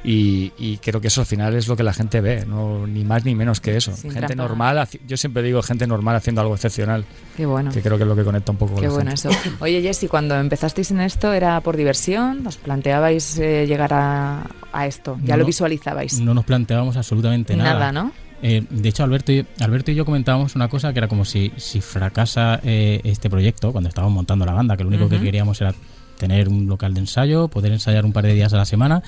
[0.04, 3.04] Y, y creo que eso al final es lo que la gente ve, no ni
[3.04, 3.90] más ni menos que eso.
[3.96, 4.42] Sin gente trampa.
[4.44, 7.04] normal, yo siempre digo gente normal haciendo algo excepcional,
[7.36, 7.72] Qué bueno.
[7.72, 9.28] que creo que es lo que conecta un poco con Qué bueno gente.
[9.28, 9.56] eso.
[9.60, 12.46] Oye, Jessy, cuando empezasteis en esto, ¿era por diversión?
[12.46, 15.18] ¿Os planteabais eh, llegar a, a esto?
[15.24, 16.20] ¿Ya lo visualizabais?
[16.20, 17.72] No nos planteábamos absolutamente nada.
[17.72, 18.12] Nada, ¿no?
[18.42, 21.52] Eh, de hecho, Alberto y, Alberto y yo comentábamos una cosa que era como si,
[21.56, 25.60] si fracasa eh, este proyecto, cuando estábamos montando la banda, que lo único que queríamos
[25.60, 25.74] era
[26.18, 29.02] tener un local de ensayo, poder ensayar un par de días a la semana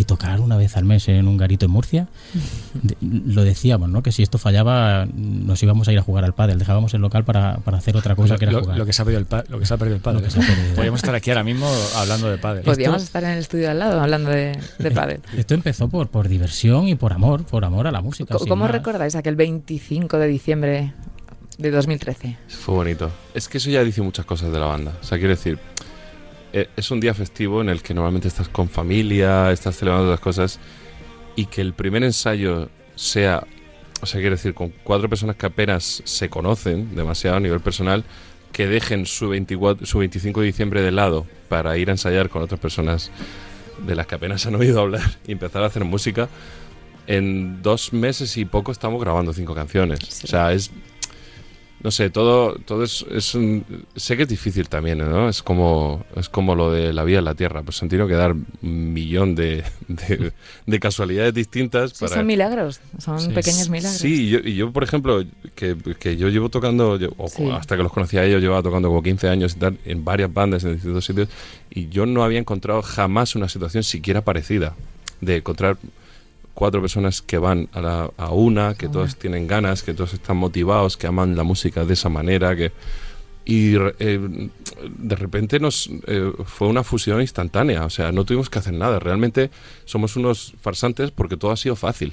[0.00, 2.08] y tocar una vez al mes en un garito en Murcia.
[2.74, 4.02] De- lo decíamos, ¿no?
[4.02, 7.24] Que si esto fallaba nos íbamos a ir a jugar al pádel, dejábamos el local
[7.24, 8.78] para, para hacer otra cosa que era Lo, jugar.
[8.78, 10.02] lo que se ha perdido el, pa- lo que se ha perdido el.
[10.02, 10.74] Lo ha perdido.
[10.74, 12.62] Podríamos estar aquí ahora mismo hablando de padre.
[12.62, 15.20] Podríamos estar en el estudio al lado hablando de, de pádel.
[15.36, 18.36] Esto empezó por, por diversión y por amor, por amor a la música.
[18.38, 18.70] ¿Cómo más.
[18.70, 20.94] recordáis aquel 25 de diciembre
[21.58, 22.36] de 2013?
[22.48, 23.10] Fue bonito.
[23.34, 24.92] Es que eso ya dice muchas cosas de la banda.
[25.00, 25.89] O sea, quiero decir, eh,
[26.52, 30.58] es un día festivo en el que normalmente estás con familia, estás celebrando las cosas
[31.36, 33.46] y que el primer ensayo sea,
[34.00, 38.04] o sea, quiero decir, con cuatro personas que apenas se conocen demasiado a nivel personal,
[38.52, 42.42] que dejen su, 24, su 25 de diciembre de lado para ir a ensayar con
[42.42, 43.10] otras personas
[43.86, 46.28] de las que apenas han oído hablar y empezar a hacer música.
[47.06, 50.00] En dos meses y poco estamos grabando cinco canciones.
[50.08, 50.24] Sí.
[50.24, 50.70] O sea, es
[51.82, 53.64] no sé, todo, todo es, es un-
[53.96, 55.28] sé que es difícil también, ¿no?
[55.28, 58.14] Es como, es como lo de la vida en la Tierra, pues han tenido que
[58.14, 60.32] dar un millón de, de,
[60.66, 62.16] de casualidades distintas Sí, para...
[62.16, 63.28] son milagros, son Sí.
[63.32, 63.98] pequeños milagros.
[64.00, 67.48] Sí, y yo, y yo, por ejemplo, que, que yo llevo tocando, yo- o Sí.
[67.50, 70.32] hasta que los conocía a ellos, llevaba tocando como 15 años y tal, en varias
[70.32, 71.28] bandas, en distintos sitios,
[71.70, 74.74] y yo no había encontrado jamás una situación siquiera parecida
[75.20, 75.76] de encontrar
[76.60, 79.14] cuatro personas que van a, la- a una, que una.
[79.14, 82.70] tienen ganas, que todos están motivados, que aman la música de esa manera, que
[83.46, 84.50] y eh,
[85.08, 88.98] de repente nos eh, fue una fusión instantánea, o sea, no tuvimos que hacer nada.
[88.98, 89.50] Realmente
[89.86, 92.12] somos unos farsantes porque todo ha sido fácil.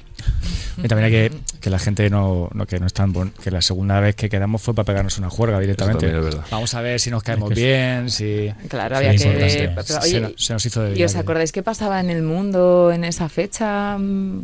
[0.77, 3.51] Y también hay que que la gente no, no que no es tan bon- que
[3.51, 6.05] la segunda vez que quedamos fue para pegarnos una juerga directamente.
[6.07, 6.45] también es verdad.
[6.51, 9.69] Vamos a ver si nos caemos Es que es- bien, si Claro, había que...
[9.75, 12.21] pero, se, oye, nos, se nos hizo de ¿Y os acordáis qué pasaba en el
[12.23, 13.97] mundo en esa fecha?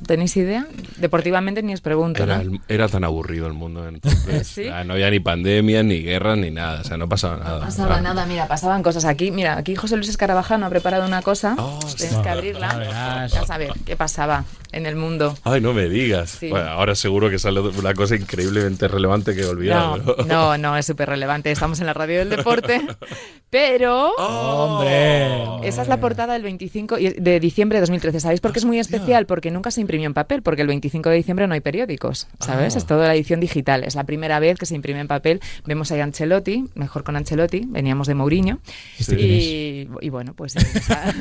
[0.08, 0.66] ¿Tenéis idea?
[0.98, 2.42] Deportivamente ni os pregunto, Era, ¿no?
[2.54, 4.48] el- era tan aburrido el mundo entonces.
[4.54, 4.68] ¿Sí?
[4.68, 7.60] Ah, no había ni pandemia, ni guerra, ni nada, o sea, no pasaba nada.
[7.60, 8.02] No pasaba Ah.
[8.02, 9.32] nada, mira, pasaban cosas aquí.
[9.32, 11.56] Mira, aquí José Luis Escarabajano ha preparado una cosa.
[11.58, 12.70] Oh, Tienes que abrirla.
[12.72, 13.32] ya verás.
[13.34, 15.38] Ya saber qué pasaba en el mundo.
[15.44, 16.23] Ay, no me digas.
[16.26, 16.50] Sí.
[16.50, 19.98] Bueno, ahora seguro que sale una cosa increíblemente relevante que he olvidado.
[19.98, 21.52] No, pero- no, no, es súper relevante.
[21.52, 22.82] Estamos en la radio del deporte.
[23.50, 25.68] Pero ¡Hombre!
[25.68, 28.20] esa es la portada del 25 y- de diciembre de 2013.
[28.20, 29.28] ¿Sabéis por qué es muy especial?
[29.28, 32.74] Porque nunca se imprimió en papel, porque el 25 de diciembre no hay periódicos, ¿sabes?
[32.74, 32.78] Ah.
[32.80, 33.84] Es toda la edición digital.
[33.84, 35.40] Es la primera vez que se imprime en papel.
[35.66, 38.60] Vemos ahí a Ancelotti, mejor con Ancelotti, veníamos de Mourinho.
[38.98, 40.56] ¿Este y, y bueno, pues...
[40.56, 41.14] eh, esa-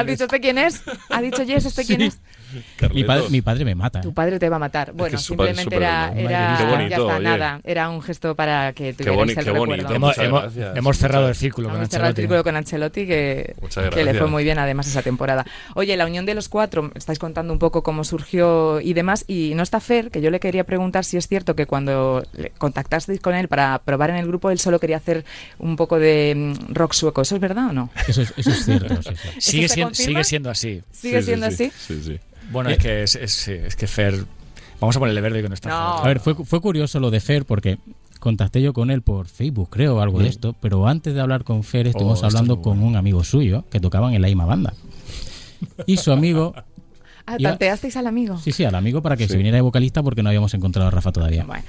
[0.00, 0.82] ¿Has dicho este quién es?
[1.10, 2.20] ¿Ha dicho Jess este quién es?
[2.92, 4.00] Mi padre, mi padre me mata.
[4.00, 4.12] Tu ¿eh?
[4.14, 4.92] padre te va a matar.
[4.92, 7.60] Bueno, que es simplemente súper era, era Qué ya bonito, está, nada.
[7.64, 9.66] Era un gesto para que tuvierais boni- el qué recuerdo.
[9.66, 9.94] bonito.
[9.94, 10.76] Hemos, hemos- gracias.
[10.76, 12.22] hemos cerrado el círculo con Hemos cerrado el Ancelotti.
[12.22, 13.54] círculo con Ancelotti que,
[13.92, 15.44] que le fue muy bien además esa temporada.
[15.74, 19.52] Oye, la unión de los cuatro, estáis contando un poco cómo surgió y demás, y
[19.54, 22.22] no está Fer, que yo le quería preguntar si es cierto que cuando
[22.58, 25.24] contactasteis con él para probar en el grupo, él solo quería hacer
[25.58, 27.22] un poco de mm, rock sueco.
[27.22, 27.90] ¿Eso es verdad o no?
[28.08, 29.02] Eso, es, eso es cierto.
[29.02, 29.40] sí, sí.
[29.40, 30.82] Sigue, se siendo, sigue siendo así.
[30.92, 31.64] ¿Sigue Sí, sí, siendo sí.
[31.64, 31.72] así?
[31.94, 32.20] Sí, sí.
[32.50, 34.24] Bueno, Eh, es que es, es, que Fer.
[34.80, 35.98] Vamos a ponerle verde con esta No.
[35.98, 37.78] A ver, fue, fue curioso lo de Fer porque
[38.20, 41.44] contacté yo con él por Facebook, creo, o algo de esto, pero antes de hablar
[41.44, 42.86] con Fer estuvimos es hablando con bueno.
[42.88, 44.74] un amigo suyo que tocaban en la misma banda.
[45.86, 46.54] Y su amigo,
[47.28, 48.38] Ah, Iba- tanteasteis al amigo.
[48.38, 49.30] sí, sí, al amigo para que Sí.
[49.32, 51.44] se viniera de vocalista porque no habíamos encontrado a Rafa todavía.
[51.44, 51.64] Bueno,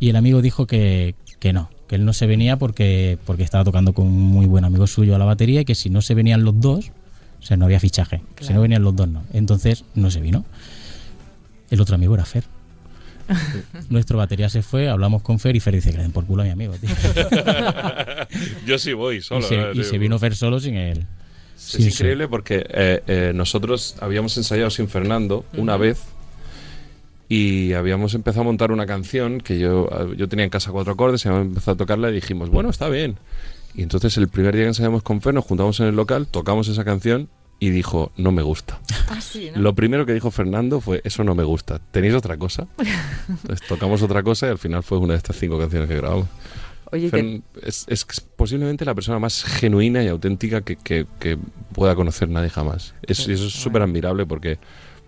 [0.00, 3.64] Y el amigo dijo que, que no, que él no se venía porque, porque estaba
[3.64, 6.14] tocando con un muy buen amigo suyo a la batería y que si no se
[6.14, 6.90] venían los dos,
[7.44, 8.22] o sea, no había fichaje.
[8.38, 8.54] Si Claro.
[8.54, 9.22] no venían los dos, no.
[9.34, 10.44] Entonces no se vino.
[11.70, 12.44] El otro amigo era Fer.
[13.90, 16.42] Nuestro batería se fue, hablamos con Fer y Fer dice que le den por culo
[16.42, 16.74] a mi amigo.
[16.74, 16.88] tío.
[18.66, 19.42] Yo sí voy y solo.
[19.46, 19.72] se, ¿eh?
[19.74, 21.06] y se vino Fer solo sin él.
[21.56, 26.02] Es sin su- increíble porque eh, eh, nosotros habíamos ensayado sin Fernando una vez
[27.28, 31.24] y habíamos empezado a montar una canción que yo, yo tenía en casa cuatro acordes
[31.24, 33.16] y habíamos empezado a tocarla y dijimos, bueno, está bien.
[33.74, 36.68] Y entonces el primer día que ensayamos con Fer nos juntamos en el local, tocamos
[36.68, 38.80] esa canción y dijo, no me gusta.
[39.08, 39.60] ah, sí, ¿no?
[39.60, 41.78] Lo primero que dijo Fernando fue, eso no me gusta.
[41.90, 42.66] ¿Tenéis otra cosa?
[43.28, 46.26] Entonces tocamos otra cosa y al final fue una de estas cinco canciones que grabamos.
[46.92, 48.04] Oye, ¿y te- Fern es, es
[48.36, 51.38] posiblemente la persona más genuina y auténtica que, que- que
[51.72, 52.94] pueda conocer nadie jamás.
[53.02, 54.58] Es, y eso es súper admirable porque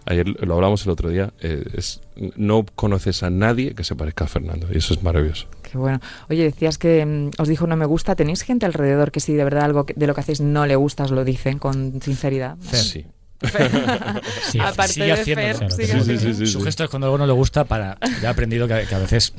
[0.07, 1.33] ayer lo hablamos el otro día.
[1.41, 2.01] eh, es,
[2.37, 5.47] no conoces a nadie que se parezca a Fernando y eso es maravilloso.
[5.77, 6.01] Qué bueno.
[6.29, 8.17] Oye, decías que mm, os dijo no me gusta.
[8.17, 10.77] ¿Tenéis gente alrededor que si de verdad algo que- de lo que hacéis no le
[10.77, 12.57] gusta os lo dicen con sinceridad?
[12.61, 13.07] Sí.
[14.51, 15.59] Sí, Aparte sigue de haciéndolo.
[15.59, 16.65] Fer, sigue Sí, sí, haciendo- sí, sí, Su sí.
[16.65, 17.99] gesto es cuando algo no le gusta para.
[18.23, 19.35] Ya he aprendido que, que a veces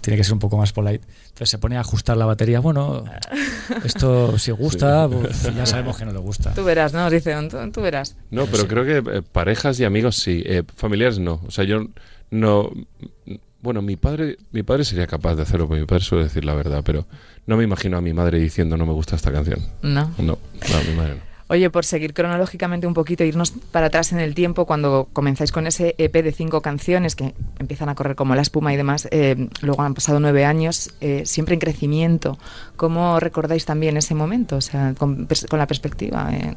[0.00, 1.04] tiene que ser un poco más polite.
[1.24, 2.60] Entonces se pone a ajustar la batería.
[2.60, 3.04] Bueno,
[3.84, 6.54] esto si gusta, pues ya sabemos que no le gusta.
[6.54, 7.04] Tú verás, ¿no?
[7.06, 8.16] Os dicen, tú, tú verás.
[8.30, 11.40] No, pero creo que eh, parejas y amigos sí, eh, familiares no.
[11.46, 11.86] O sea, yo
[12.30, 12.70] no.
[13.62, 16.54] Bueno, mi padre, mi padre sería capaz de hacerlo, porque mi padre suele decir la
[16.54, 17.06] verdad, pero
[17.46, 19.60] no me imagino a mi madre diciendo no me gusta esta canción.
[19.82, 20.12] No.
[20.18, 20.38] No, no,
[20.88, 21.32] mi madre no.
[21.52, 25.66] Oye, por seguir cronológicamente un poquito, irnos para atrás en el tiempo, cuando comenzáis con
[25.66, 29.48] ese EP de cinco canciones que empiezan a correr como la espuma y demás, eh,
[29.60, 32.38] luego han pasado nueve años, eh, siempre en crecimiento.
[32.76, 34.56] ¿Cómo recordáis también ese momento?
[34.56, 36.30] O sea, con, la perspectiva.
[36.32, 36.54] eh,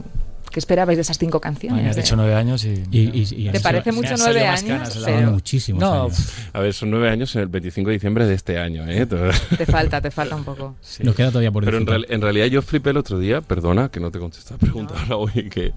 [0.56, 1.84] ¿Qué esperabais de esas cinco canciones?
[1.84, 2.82] Me has dicho nueve años y.
[2.90, 4.98] Y, y- y ¿Te parece mucho nueve años?
[5.04, 6.30] Pero muchísimos No, años.
[6.54, 9.06] A ver, son nueve años en el 25 de diciembre de este año, ¿eh?
[9.06, 10.78] Todo- te falta, te falta un poco.
[10.82, 11.04] sí.
[11.04, 13.90] Nos queda todavía por Pero en, real- en realidad yo flipé el otro día, perdona
[13.90, 15.74] que no te contesté la pregunta ahora hoy, que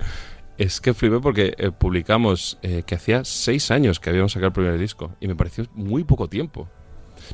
[0.59, 4.53] es que flipé porque eh, publicamos eh, que hacía seis años que habíamos sacado el
[4.53, 6.69] primer disco y me pareció muy poco tiempo.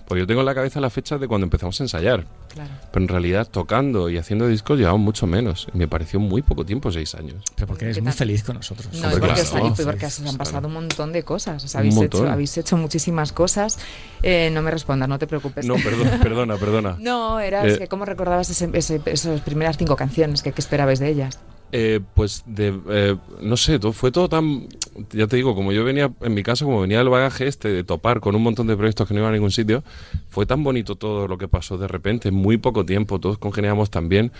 [0.06, 2.70] Porque yo tengo en la cabeza la fecha de cuando empezamos a ensayar, Claro.
[2.92, 5.66] pero en realidad tocando y haciendo discos llevamos mucho menos.
[5.74, 7.42] Y me pareció muy poco tiempo, seis años.
[7.54, 8.18] Pero porque eres ¿Qué muy tal?
[8.18, 8.88] feliz con nosotros.
[8.94, 9.74] No, porque, claro, os, ¿no?
[9.84, 10.38] porque os han Claro.
[10.38, 11.64] pasado un montón de cosas.
[11.64, 12.22] Os Un habéis, montón.
[12.24, 13.78] hecho, habéis hecho muchísimas cosas.
[14.22, 15.66] Eh, no me respondas, no te preocupes.
[15.66, 16.96] No, perdón, perdona, perdona.
[17.00, 20.60] No, era Eh, es que cómo recordabas ese, ese- esas primeras cinco canciones, que qué
[20.60, 21.38] esperabais de ellas.
[21.72, 24.68] Eh, pues de, eh, no sé, todo, fue todo tan,
[25.10, 27.82] ya te digo, como yo venía, en mi caso, como venía el bagaje este de
[27.82, 29.82] topar con un montón de proyectos que no iban a ningún sitio,
[30.28, 33.90] fue tan bonito todo lo que pasó de repente, en muy poco tiempo, todos congeniamos
[33.90, 34.30] tan bien,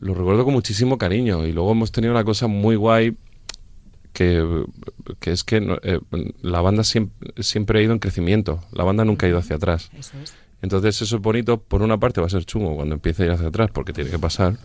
[0.00, 3.14] lo recuerdo con muchísimo cariño y luego hemos tenido una cosa muy guay
[4.14, 4.64] que,
[5.20, 6.00] que es que eh,
[6.40, 9.90] la banda siempre, siempre ha ido en crecimiento, la banda nunca ha ido hacia atrás.
[9.98, 10.32] Eso es.
[10.62, 13.32] Entonces eso es bonito, por una parte va a ser chungo cuando empiece a ir
[13.32, 14.56] hacia atrás porque tiene que pasar.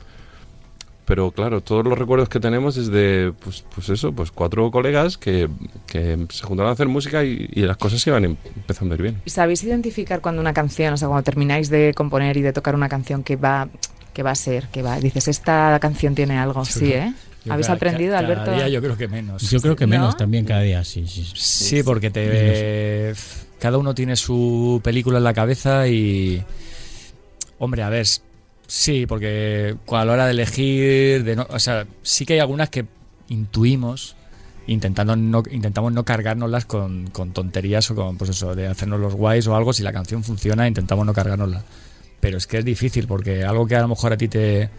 [1.09, 5.17] Pero claro, todos los recuerdos que tenemos es de, pues, pues eso, pues cuatro colegas
[5.17, 5.49] que,
[5.87, 9.01] que se juntaron a hacer música y, y las cosas iban em- empezando a ir
[9.01, 9.17] bien.
[9.25, 12.75] ¿Y sabéis identificar cuando una canción, o sea, cuando termináis de componer y de tocar
[12.75, 13.67] una canción que va,
[14.13, 17.11] que va a ser, que va, dices, esta canción tiene algo, sí, ¿eh?
[17.43, 18.45] Yo ¿Habéis ca- aprendido, Alberto?
[18.45, 19.49] Cada día yo creo que menos.
[19.49, 19.91] Yo creo que ¿No?
[19.91, 21.23] menos también cada día, sí, sí.
[21.25, 21.33] sí.
[21.77, 23.13] Sí, porque te
[23.59, 26.43] cada uno tiene su película en la cabeza y
[27.57, 28.05] hombre, a ver,
[28.69, 32.69] sí, porque a la hora de elegir, de no, o sea, sí que hay algunas
[32.69, 32.85] que
[33.27, 34.15] intuimos
[34.67, 39.15] intentando no intentamos no cargárnoslas con, con tonterías o con pues eso, de hacernos los
[39.15, 41.63] guays o algo, si la canción funciona, intentamos no cargárnosla.
[42.19, 44.69] Pero es que es difícil porque algo que a lo mejor a ti te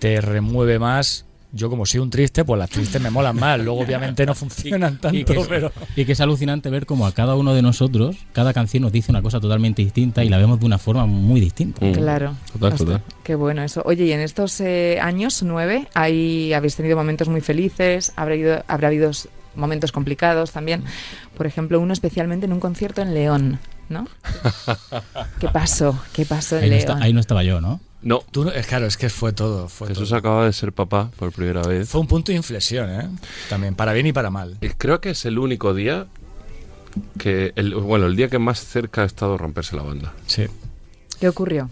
[0.00, 3.58] te remueve más yo como soy un triste, pues las tristes me molan más.
[3.60, 7.12] Luego obviamente no funcionan tanto, Y que, pero y que es alucinante ver cómo a
[7.12, 10.60] cada uno de nosotros, cada canción nos dice una cosa totalmente distinta y la vemos
[10.60, 11.84] de una forma muy distinta.
[11.84, 11.92] Mm.
[11.92, 12.34] Claro.
[12.52, 13.02] Total, total.
[13.24, 13.82] Qué bueno eso.
[13.84, 18.64] Oye, y en estos eh, años nueve, ahí habéis tenido momentos muy felices, habrá, habido,
[18.68, 19.10] habrá habido
[19.56, 20.84] momentos complicados también.
[21.36, 23.58] Por ejemplo, uno especialmente en un concierto en León,
[23.88, 24.06] ¿no?
[25.40, 25.98] ¿Qué pasó?
[26.12, 26.88] ¿Qué pasó en Ahí no, León?
[26.90, 27.80] está- ahí no estaba yo, ¿no?
[28.02, 29.68] No, Tú no- es claro, es que fue todo.
[29.68, 30.18] Fue, Jesús todo.
[30.18, 31.88] acaba de ser papá por primera vez.
[31.88, 33.08] fue un punto de inflexión, ¿eh?
[33.50, 34.56] También, para bien y para mal.
[34.62, 36.06] Y Creo que es el único día
[37.18, 40.12] que, el, bueno, el día que más cerca ha estado de romperse la banda.
[40.26, 40.46] Sí.
[41.20, 41.68] ¿Qué ocurrió?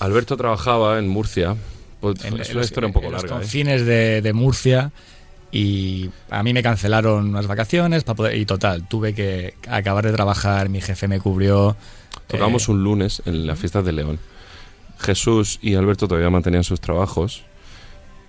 [0.00, 1.56] Alberto trabajaba en Murcia.
[2.00, 3.36] Pues, En, es una los- historia un en poco los larga.
[3.36, 3.40] ¿eh?
[3.40, 4.92] confines de, de Murcia
[5.50, 10.12] y a mí me cancelaron unas vacaciones para poder, y total, tuve que acabar de
[10.12, 11.76] trabajar, mi jefe me cubrió.
[12.28, 14.18] Tocamos eh, un lunes en las fiestas de León.
[14.98, 17.44] Jesús y Alberto todavía mantenían sus trabajos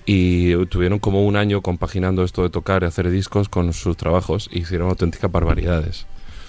[0.05, 4.49] y tuvieron como un año compaginando esto de tocar y hacer discos con sus trabajos
[4.51, 6.05] y hicieron auténticas barbaridades.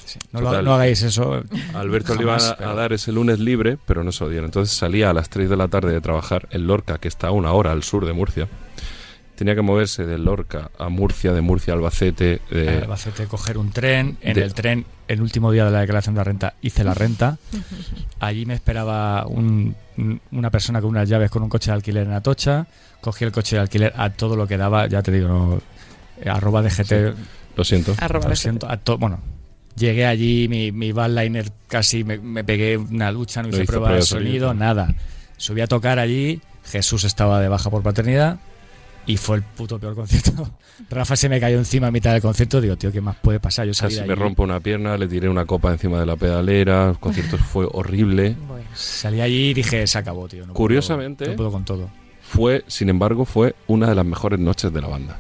[0.07, 1.43] sí, no, lo- no hagáis eso.
[1.75, 4.47] Alberto le Jamás, a, pero- a dar ese lunes libre, pero no se lo dieron.
[4.47, 7.31] Entonces salía a las 3 de la tarde de trabajar en Lorca, que está a
[7.33, 8.49] una hora al sur de Murcia.
[9.37, 12.41] Tenía que moverse de Lorca a Murcia, de Murcia a Albacete.
[12.51, 14.19] de- a Albacete, coger un tren.
[14.21, 16.93] En de- el tren, el último día de la declaración de la renta, hice la
[16.95, 17.39] renta.
[18.21, 19.75] Allí me esperaba un-
[20.33, 22.67] una persona con unas llaves con un coche de alquiler en Atocha.
[23.01, 25.61] Cogí el coche de alquiler a todo lo que daba, ya te digo, no,
[26.21, 27.15] eh, arroba DGT.
[27.57, 27.95] Lo siento.
[28.01, 29.21] Arroba Lo de siento, a to- bueno,
[29.77, 33.87] llegué allí, mi, mi liner casi me, me pegué una ducha, no hice hizo prueba
[33.87, 34.49] prueba de de sonido.
[34.49, 34.95] sonido, nada.
[35.37, 38.39] Subí a tocar allí, Jesús estaba de baja por paternidad
[39.07, 40.51] y fue el puto peor concierto.
[40.91, 43.67] Rafa se me cayó encima a mitad del concierto, digo, tío, ¿qué más puede pasar?
[43.67, 46.17] Yo salí Casi me allí- rompo una pierna, le tiré una copa encima de la
[46.17, 46.91] pedalera.
[46.91, 48.37] El concierto fue horrible.
[48.49, 50.41] Bueno, Salí allí y dije, se acabó, tío.
[50.41, 51.91] no puedo- Curiosamente- no puedo con todo.
[52.23, 55.19] Fue, sin embargo, fue una de las mejores noches de la banda.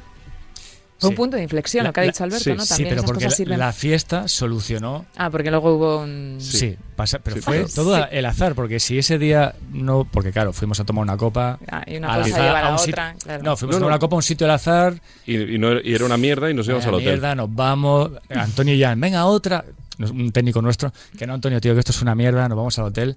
[1.01, 1.17] Fue un Sí.
[1.17, 2.61] punto de inflexión, La- lo que ha dicho Alberto, sí, ¿no?
[2.61, 3.59] sí, Sí, También pero esas porque cosas la, sirven.
[3.59, 6.37] la fiesta solucionó Ah, porque luego hubo un...
[6.41, 8.03] Sí, pasa, pero Sí, fue todo Sí.
[8.11, 11.83] el azar, porque si ese día no, porque claro, fuimos a tomar una copa, Ah,
[11.87, 13.43] y una al cosa azar, lleva a a la un sit- otra, claro.
[13.43, 13.95] no, fuimos No, a tomar no.
[13.95, 16.51] una copa a un sitio al azar, Y, y no era- y era una mierda
[16.51, 17.07] y nos íbamos al hotel.
[17.09, 19.65] mierda, nos vamos, Antonio y Jan, venga otra,
[19.99, 22.87] un técnico nuestro, que no Antonio, tío, que esto es una mierda, nos vamos al
[22.87, 23.17] hotel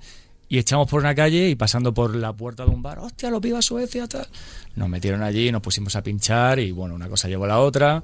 [0.50, 3.40] y echamos por una calle y pasando por la puerta de un bar, hostia, lo
[3.40, 4.28] viva Suecia, tal.
[4.76, 8.04] Nos metieron allí, nos pusimos a pinchar y bueno, una cosa llevó a la otra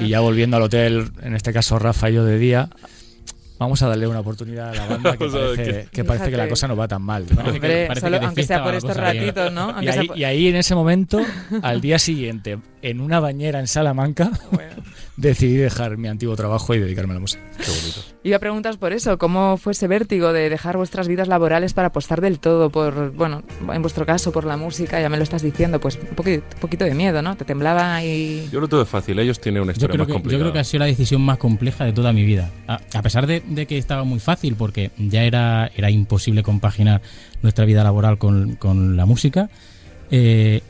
[0.00, 2.68] y ya volviendo al hotel, en este caso Rafa y yo de día,
[3.58, 6.66] vamos a darle una oportunidad a la banda que parece, que, parece que la cosa
[6.68, 7.26] no va tan mal.
[7.30, 7.36] ¿no?
[7.36, 9.82] Parece que- Hombre, parece solo- aunque sea por estos ratitos, ¿no?
[9.82, 11.20] Y ahí, por- y ahí, en ese momento,
[11.62, 14.72] al día siguiente, en una bañera en Salamanca, Bueno.
[15.16, 17.42] decidí dejar mi antiguo trabajo y dedicarme a la música.
[17.58, 18.00] Qué bonito.
[18.24, 21.88] Iba a preguntaros por eso, ¿cómo fue ese vértigo de dejar vuestras vidas laborales para
[21.88, 23.42] apostar del todo por, bueno,
[23.72, 25.00] en vuestro caso por la música?
[25.00, 27.36] Ya me lo estás diciendo, pues un poquito, poquito de miedo, ¿no?
[27.36, 28.48] Te temblaba y...
[28.50, 30.42] Yo lo tuve fácil, ellos tienen una Yo historia creo, más que, yo complicada.
[30.44, 32.50] creo que ha sido la decisión más compleja de toda mi vida.
[32.68, 37.02] A, a pesar de, de que estaba muy fácil, porque ya era, era imposible compaginar
[37.42, 39.50] nuestra vida laboral con, con la música,
[40.10, 40.62] eh,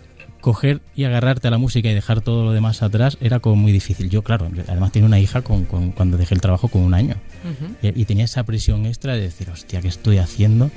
[0.42, 3.72] coger y agarrarte a la música y dejar todo lo demás atrás era como muy
[3.72, 4.10] difícil.
[4.10, 7.14] Yo, claro, además tenía una hija con, con- cuando dejé el trabajo con un año.
[7.44, 7.72] Ujú.
[7.80, 10.70] Y, y tenía esa presión extra de decir, hostia, ¿qué estoy haciendo?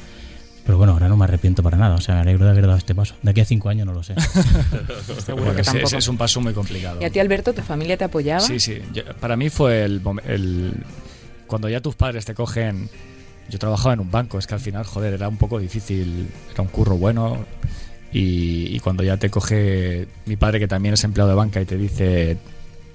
[0.65, 1.95] Pero bueno, ahora no me arrepiento para nada.
[1.95, 3.13] O sea, me alegro de haber dado este paso.
[3.21, 4.15] De aquí a cinco años no lo sé.
[5.25, 5.87] Seguro Porque que tampoco.
[5.87, 6.99] ese es un paso muy complicado.
[7.01, 8.39] ¿Y a ti, Alberto, tu familia te apoyaba?
[8.39, 8.79] Sí, sí.
[8.93, 10.73] Yo- para mí fue el, el-
[11.47, 12.89] Cuando ya tus padres te cogen...
[13.47, 16.63] Yo trabajaba en un banco, es que al final, joder, era un poco difícil, era
[16.63, 17.45] un curro bueno.
[18.17, 21.65] Y, y cuando ya te coge mi padre, que también es empleado de banca, y
[21.65, 22.37] te dice,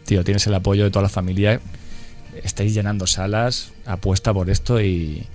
[0.07, 1.61] tío, tienes el apoyo de toda la familia,
[2.43, 5.27] estáis llenando salas, apuesta por esto y,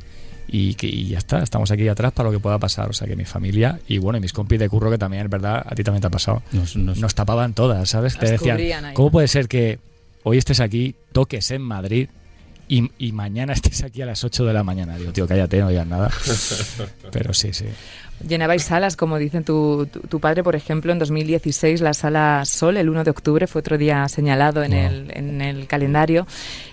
[0.48, 2.90] y, que- y ya está, estamos aquí atrás para lo que pueda pasar.
[2.90, 5.30] O sea, que mi familia y bueno, y mis compis de curro, que también es
[5.30, 8.18] verdad, a ti también te ha pasado, Nos- nos- nos tapaban todas, ¿sabes?
[8.18, 8.58] Te decían.
[8.96, 9.78] ¿cómo puede ser que
[10.24, 12.10] hoy estés aquí, toques en Madrid
[12.68, 14.98] y, y mañana estés aquí a las 8 de la mañana.
[14.98, 16.10] Digo, tío, cállate, no digas nada.
[17.12, 17.66] Pero sí, sí.
[18.28, 22.78] Llenabais salas, como dicen tu, tu, tu padre, por ejemplo, en 2016 la sala Sol,
[22.78, 24.80] el 1 de octubre, fue otro día señalado en, Wow.
[24.82, 26.26] el, en el calendario.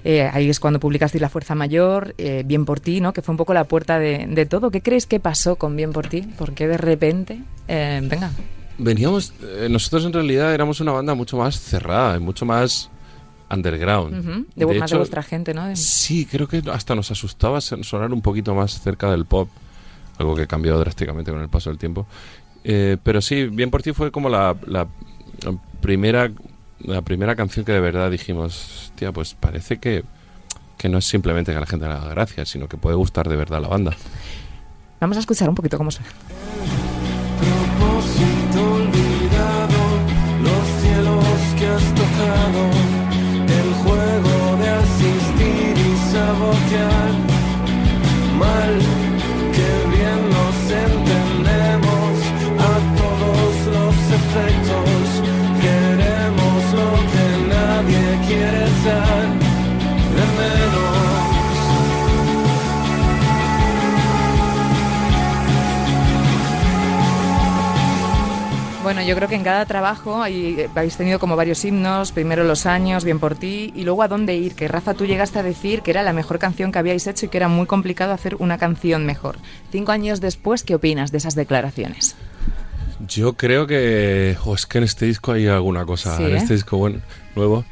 [0.04, 3.12] Eh, ahí es cuando publicasteis La Fuerza Mayor, eh, Bien por ti, ¿no?
[3.12, 4.70] que fue un poco la puerta de, de todo.
[4.70, 6.22] ¿Qué crees que pasó con Bien por ti?
[6.22, 7.40] ¿Por qué de repente?
[7.68, 8.30] eh, venga,
[8.78, 12.88] Veníamos, eh, nosotros en realidad éramos una banda mucho más cerrada, mucho más
[13.50, 14.18] underground.
[14.18, 15.66] ujú, de, más de hecho, vuestra gente, ¿no?
[15.66, 19.48] De- Sí, creo que hasta nos asustaba son- sonar un poquito más cerca del pop,
[20.22, 22.06] algo que cambió drásticamente con el paso del tiempo.
[22.64, 24.86] Eh, pero sí, Bien por ti fue como la, la-
[25.42, 26.30] la primera
[26.84, 30.02] la primera canción que de verdad dijimos, tía, pues parece que,
[30.76, 33.28] que no es simplemente que a la gente le haga gracia, sino que puede gustar
[33.28, 33.96] de verdad la banda.
[35.00, 36.10] Vamos a escuchar un poquito cómo suena.
[37.38, 39.80] propósito olvidado,
[40.42, 41.24] los cielos
[41.58, 42.70] que has tocado,
[43.46, 47.11] el juego de asistir y sabotear.
[68.94, 72.44] Bueno, yo creo que en cada trabajo hay- eh, habéis tenido como varios himnos, primero
[72.44, 75.42] los años, bien por ti, y luego a dónde ir, que Rafa tú llegaste a
[75.42, 78.36] decir que era la mejor canción que habíais hecho y que era muy complicado hacer
[78.38, 79.38] una canción mejor.
[79.70, 82.16] Cinco años después, ¿qué opinas de esas declaraciones?
[83.08, 84.36] Yo creo que.
[84.44, 86.14] O es que en este disco hay alguna cosa.
[86.18, 86.36] Sí, en ¿eh?
[86.36, 87.00] este disco bueno,
[87.34, 87.64] nuevo.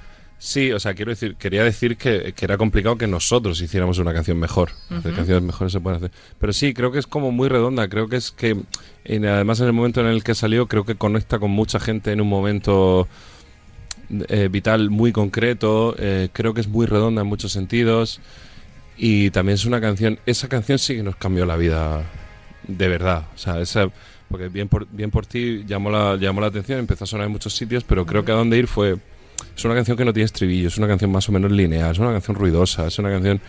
[0.43, 4.15] Sí, o sea, quiero decir, quería decir que, que era complicado que nosotros hiciéramos una
[4.15, 4.71] canción mejor.
[4.91, 6.11] Hacer canciones mejores se pueden hacer.
[6.39, 7.87] Pero sí, creo que es como muy redonda.
[7.89, 8.57] Creo que es que.
[9.05, 12.11] en- además, en el momento en el que salió, creo que conecta con mucha gente
[12.13, 13.07] en un momento
[14.29, 15.95] eh, vital muy concreto.
[15.99, 18.21] eh, creo que es muy redonda en muchos sentidos.
[18.97, 20.19] Y también es una canción.
[20.25, 22.03] Esa canción sí que nos cambió la vida
[22.67, 23.25] de verdad.
[23.35, 23.91] O sea, esa.
[24.31, 27.33] Porque bien por, bien por ti llamó la, llamó la atención, empezó a sonar en
[27.33, 28.97] muchos sitios, pero creo que a dónde ir fue.
[29.57, 31.99] Es una canción que no tiene estribillo, es una canción más o menos lineal, es
[31.99, 33.41] una canción ruidosa, es una canción.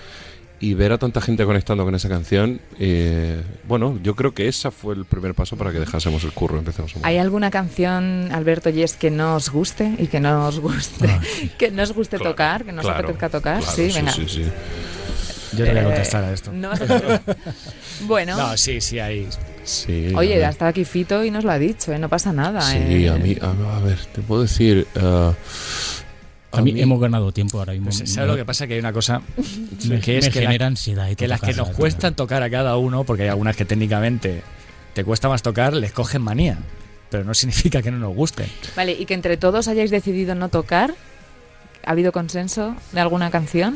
[0.64, 4.70] Y ver a tanta gente conectando con esa canción, eh, bueno, yo creo que esa
[4.70, 8.30] fue el primer paso para que dejásemos el curro y empecemos a ¿Hay alguna canción,
[8.32, 11.10] Alberto Yes, que no os guste y que no os guste,
[11.58, 13.58] que no os guste Claro, tocar, que no os claro, apetezca tocar?
[13.62, 14.12] claro, sí, venga.
[14.12, 14.44] sí, sí.
[15.58, 16.52] Yo no voy a Eh, contestar a esto.
[16.54, 16.70] no
[18.02, 19.28] bueno, No, sí, sí, hay.
[19.64, 20.46] Sí, oye, ver.
[20.46, 22.00] ha estado aquí Fito y nos lo ha dicho, ¿eh?
[22.00, 22.62] no pasa nada.
[22.62, 23.10] Sí, ¿eh?
[23.10, 24.88] a mí, a, a ver, te puedo decir.
[24.96, 25.32] eh,
[26.54, 27.90] A mí hemos ganado tiempo ahora mismo.
[27.96, 28.68] Pues, ¿Sabes lo que pasa?
[28.68, 29.22] Que hay una cosa
[29.88, 31.10] Me, que es me que, la- genera ansiedad.
[31.10, 34.42] y que las que nos cuestan tocar a cada uno, porque hay algunas que técnicamente
[34.94, 36.58] te cuesta más tocar, les cogen manía.
[37.10, 38.48] Pero no significa que no nos gusten.
[38.76, 40.94] Vale, y que entre todos hayáis decidido no tocar.
[41.86, 43.76] ¿Ha habido consenso de alguna canción?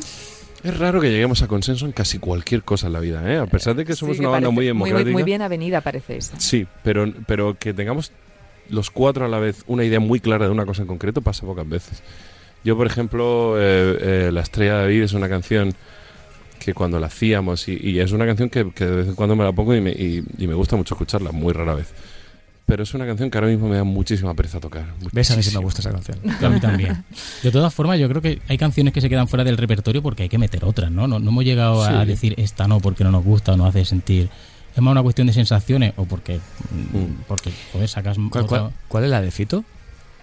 [0.65, 3.37] Es raro que lleguemos a consenso en casi cualquier cosa en la vida, ¿eh?
[3.37, 5.11] A pesar de que somos Sí, una banda muy muy, democrática.
[5.11, 6.31] muy bien avenida parecéis.
[6.39, 8.11] Sí, pero, pero que tengamos
[8.69, 11.45] los cuatro a la vez una idea muy clara de una cosa en concreto pasa
[11.45, 12.01] pocas veces.
[12.63, 13.97] Yo, por ejemplo, eh,
[14.27, 15.75] eh, La Estrella de David es una canción
[16.57, 19.35] que cuando la hacíamos, y, y es una canción que, que de vez en cuando
[19.35, 21.93] me la pongo y me, y- y me gusta mucho escucharla, muy rara vez.
[22.65, 24.85] Pero es una canción que ahora mismo me da muchísima pereza tocar.
[25.11, 25.29] ¿Ves?
[25.31, 26.17] A mí sí me gusta esa canción.
[26.43, 27.03] A mí también.
[27.43, 30.23] De todas formas, yo creo que hay canciones que se quedan fuera del repertorio porque
[30.23, 31.07] hay que meter otras, ¿no?
[31.07, 33.85] No, no hemos llegado a decir esta no porque no nos gusta o nos hace
[33.85, 34.29] sentir.
[34.75, 36.37] Es más una cuestión de sensaciones o porque,
[36.71, 37.17] mm, Mm.
[37.27, 39.63] porque joder, sacas ¿Cuál, otra- cuál- cuál es la de Fito?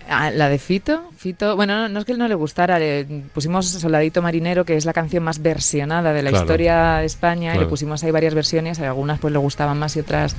[0.08, 3.66] Ah, la de Fito, Fito, bueno, no, no es que no le gustara, le pusimos
[3.68, 6.44] Soldadito Marinero, que es la canción más versionada de la Claro.
[6.44, 7.60] historia de España, y Claro.
[7.62, 10.34] le pusimos ahí varias versiones, algunas pues le gustaban más y otras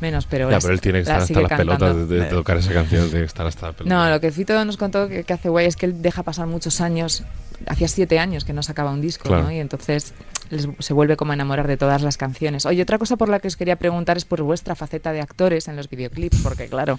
[0.00, 2.56] menos, pero, Ya, las- pero él tiene que estar hasta las pelotas de, de tocar
[2.58, 3.98] esa canción, tiene que estar hasta las pelotas.
[3.98, 6.46] No, lo que Fito nos contó que, que hace guay es que él deja pasar
[6.46, 7.24] muchos años,
[7.66, 9.44] hacía siete años que no sacaba un disco, Claro.
[9.44, 9.52] ¿no?
[9.52, 10.14] Y entonces
[10.50, 12.66] les- se vuelve como a enamorar de todas las canciones.
[12.66, 15.68] Oye, otra cosa por la que os quería preguntar es por vuestra faceta de actores
[15.68, 16.98] en los videoclips, porque claro,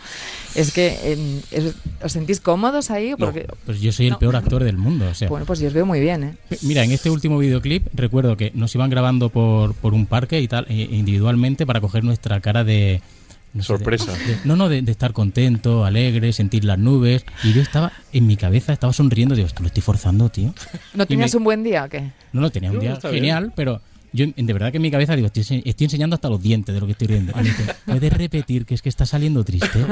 [0.55, 3.33] es que eh, es- os sentís cómodos ahí, No.
[3.65, 4.19] Pues yo soy el No.
[4.19, 5.07] peor actor del mundo.
[5.09, 6.57] O sea, bueno, pues yo os veo muy bien, ¿eh?
[6.61, 10.47] Mira, en este último videoclip recuerdo que nos iban grabando por, por un parque y
[10.47, 13.01] tal, e- individualmente para coger nuestra cara de...
[13.53, 14.11] no sé, de- Sorpresa.
[14.13, 17.25] de- no, no, de, de estar contento, alegre, sentir las nubes.
[17.43, 19.35] Y yo estaba, en mi cabeza, estaba sonriendo.
[19.35, 20.53] Digo, esto lo estoy forzando, tío.
[20.93, 22.11] ¿No tenías me- un buen día o qué?
[22.33, 23.13] No, no, tenía un No, día bien.
[23.13, 23.81] genial, pero
[24.13, 26.79] yo de verdad que en mi cabeza digo, estoy, estoy enseñando hasta los dientes de
[26.81, 27.31] lo que estoy riendo.
[27.33, 29.79] Y me dice, ¿puedes repetir que es que está saliendo triste?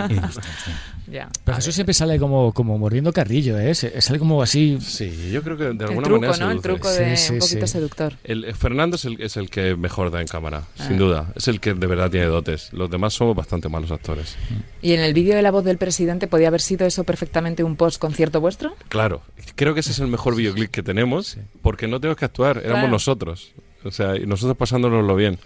[1.43, 3.74] Pero Jesús siempre sale como, como mordiendo carrillo, ¿eh?
[3.74, 4.78] Se- Sale como así.
[4.82, 6.51] Sí, yo creo que de El alguna truco, manera ¿no?
[6.51, 7.74] El truco de Sí, sí, un poquito sí.
[7.74, 8.13] seductor.
[8.24, 10.88] El, eh, Fernando es el, es el que mejor da en cámara, Ah.
[10.88, 11.32] sin duda.
[11.36, 12.72] Es el que de verdad tiene dotes.
[12.74, 14.36] Los demás somos bastante malos actores.
[14.82, 17.76] ¿Y en el vídeo de la voz del presidente podía haber sido eso perfectamente un
[17.76, 18.76] post-concierto vuestro?
[18.89, 19.22] Claro,
[19.55, 22.74] creo que ese es el mejor videoclip que tenemos, porque no tenemos que actuar, éramos
[22.76, 22.88] Claro.
[22.89, 23.53] nosotros.
[23.84, 25.38] O sea, nosotros pasándonoslo bien.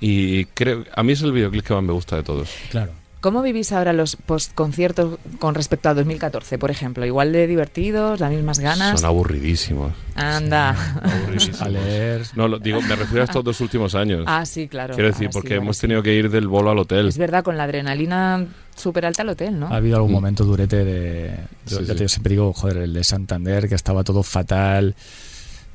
[0.00, 2.50] Y creo, a mí es el videoclip que más me gusta de todos.
[2.70, 2.92] Claro.
[3.20, 7.04] ¿Cómo vivís ahora los post-conciertos con respecto a 2014, por ejemplo?
[7.04, 8.98] ¿Igual de divertidos, las mismas ganas?
[8.98, 9.92] Son aburridísimos.
[10.14, 10.70] Anda.
[11.02, 11.60] aburridísimos.
[11.60, 12.22] A leer.
[12.34, 14.24] No, lo digo, me refiero a estos dos últimos años.
[14.26, 14.94] Ah, sí, claro.
[14.94, 15.82] Quiero decir, sí, porque ahora hemos sí.
[15.82, 17.08] tenido que ir del bolo al hotel.
[17.08, 19.66] Es verdad, con la adrenalina súper alta al hotel, ¿no?
[19.66, 20.14] Ha habido algún Mm.
[20.14, 21.36] momento durete de.
[21.66, 21.98] Sí, yo, ya sí.
[21.98, 24.94] te- siempre digo, joder, el de Santander, que estaba todo fatal.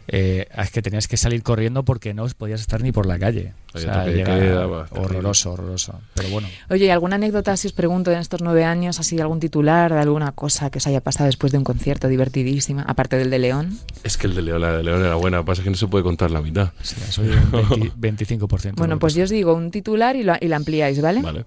[0.08, 3.53] Eh, es que tenías que salir corriendo porque no podías estar ni por la calle.
[3.74, 4.56] O sea, queda, terrible.
[4.91, 5.99] horroroso, horroroso.
[6.14, 9.39] Pero bueno, Oye, ¿y alguna anécdota, si os pregunto, en estos nueve años, así algún
[9.39, 13.30] titular de alguna cosa que os haya pasado después de un concierto divertidísima, aparte del
[13.30, 13.78] de León?
[14.03, 15.76] Es que el de León, la de León era buena, lo que pasa que no
[15.76, 16.72] se puede contar la mitad.
[16.82, 18.76] sea, soy un 20 25%.
[18.76, 21.22] Bueno, pues yo os digo un titular y, lo, y la ampliáis, ¿vale?
[21.22, 21.45] Vale.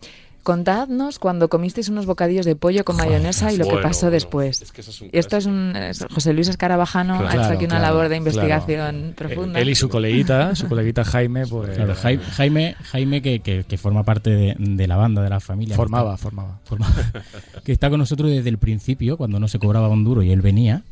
[0.48, 4.62] Contadnos cuando comisteis unos bocadillos de pollo con mayonesa y lo que pasó bueno, después.
[4.62, 5.76] es que eso es un esto es un...
[5.76, 8.30] es- José Luis Escarabajano ha hecho Claro, aquí una claro, labor de claro.
[8.30, 9.58] investigación profunda.
[9.58, 11.76] Eh, Él y su coleguita, su coleguita Jaime, pues.
[11.76, 15.40] Claro, Jai- Jaime, Jaime que, que- que forma parte de, de la banda, de la
[15.40, 15.76] familia.
[15.76, 16.60] Formaba, está- formaba.
[16.64, 16.86] forma-
[17.64, 20.40] que está con nosotros desde el principio, cuando no se cobraba un duro y él
[20.40, 20.82] venía.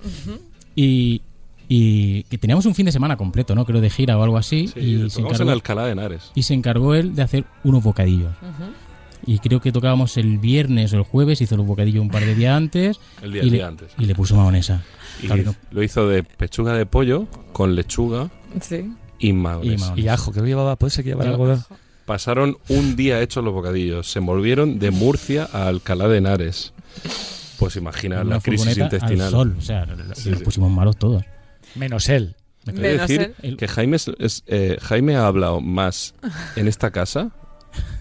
[0.75, 1.23] Y,
[1.67, 3.65] y que teníamos un fin de semana completo, ¿no?
[3.65, 4.69] Creo de gira o algo así.
[4.69, 6.31] Sí, y, se tocamos en encargó, Alcalá de Henares.
[6.35, 8.33] y se encargó él de hacer unos bocadillos.
[9.27, 12.35] Y creo que tocábamos el viernes o el jueves, hizo los bocadillos un par de
[12.35, 13.01] días antes.
[13.22, 13.89] El día, y, el le, antes.
[13.99, 14.83] y le puso mayonesa.
[15.22, 18.93] Y Claro, no- lo hizo de pechuga de pollo con lechuga Sí.
[19.18, 19.95] y mayonesa.
[19.97, 21.59] Y Y ajo, que llevaba, puede ser que llevara algo de.
[22.05, 24.09] Pasaron un día hechos los bocadillos.
[24.11, 26.72] Se envolvieron de Murcia a Alcalá de Henares.
[27.59, 29.27] Pues imagina una la crisis intestinal.
[29.27, 30.45] Al sol, o sea, Sí, y nos sí.
[30.45, 31.24] pusimos malos todos.
[31.74, 32.37] Menos él.
[32.64, 33.57] De Menos decir él.
[33.57, 36.14] que Jaime, es- es, eh, Jaime ha hablado más
[36.55, 37.31] en esta casa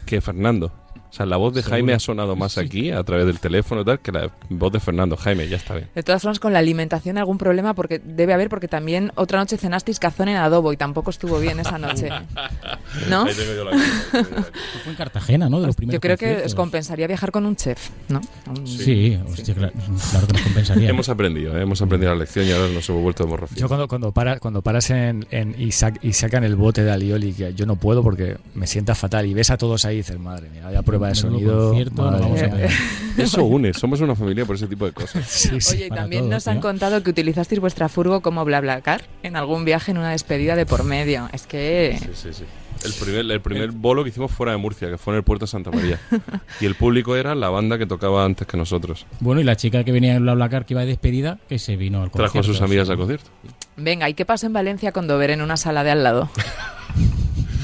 [0.06, 0.72] que Fernando.
[1.16, 1.76] O sea, la voz de Seguro.
[1.78, 4.82] Jaime ha sonado más aquí a través del teléfono y tal que la voz de
[4.82, 5.16] Fernando.
[5.16, 5.88] Jaime, ya está bien.
[5.96, 9.56] De todas formas, con la alimentación algún problema porque debe haber, porque también otra noche
[9.58, 12.10] cenasteis cazón en adobo y tampoco estuvo bien esa noche.
[13.10, 13.24] ¿No?
[13.24, 13.72] Ahí tengo yo la.
[13.78, 15.62] Esto fue en Cartagena, ¿no?
[15.62, 18.20] De los primeros Yo creo que os compensaría viajar con un chef, ¿no?
[18.50, 19.74] Un- Sí, hostia, claro,
[20.12, 20.90] claro que nos compensaría.
[20.90, 21.62] Hemos aprendido, ¿eh?
[21.62, 23.62] hemos aprendido la lección y ahora nos hemos vuelto de morro fino.
[23.62, 26.92] Yo cuando, cuando, para, cuando paras en, en- y, sac- y sacan el bote de
[26.92, 29.98] alioli, que yo no puedo porque me sienta fatal, y ves a todos ahí y
[30.00, 31.70] dices, madre mía, vaya prueba de sonido.
[31.70, 32.52] concierto, vamos a mía".
[32.56, 32.72] pegar.
[33.18, 35.26] Eso une, somos una familia por ese tipo de cosas.
[35.30, 35.76] Sí, sí.
[35.76, 39.92] Oye, y también nos han contado que utilizasteis vuestra furgo como BlaBlaCar en algún viaje
[39.92, 41.30] en una despedida de por medio.
[41.32, 41.98] Es que...
[42.00, 42.44] Sí, sí, sí.
[42.84, 45.46] El primer, el primer bolo que hicimos fuera de Murcia, que fue en el puerto
[45.46, 46.00] de Santa María.
[46.62, 49.06] Y el público era la banda que tocaba antes que nosotros.
[49.22, 52.04] Bueno, y la chica que venía en BlaBlaCar que iba de despedida, que se vino
[52.04, 52.34] al concierto.
[52.34, 53.30] Trajo a sus amigas al concierto.
[53.78, 56.30] Venga, ¿y qué pasó en Valencia con Dover en una sala de al lado?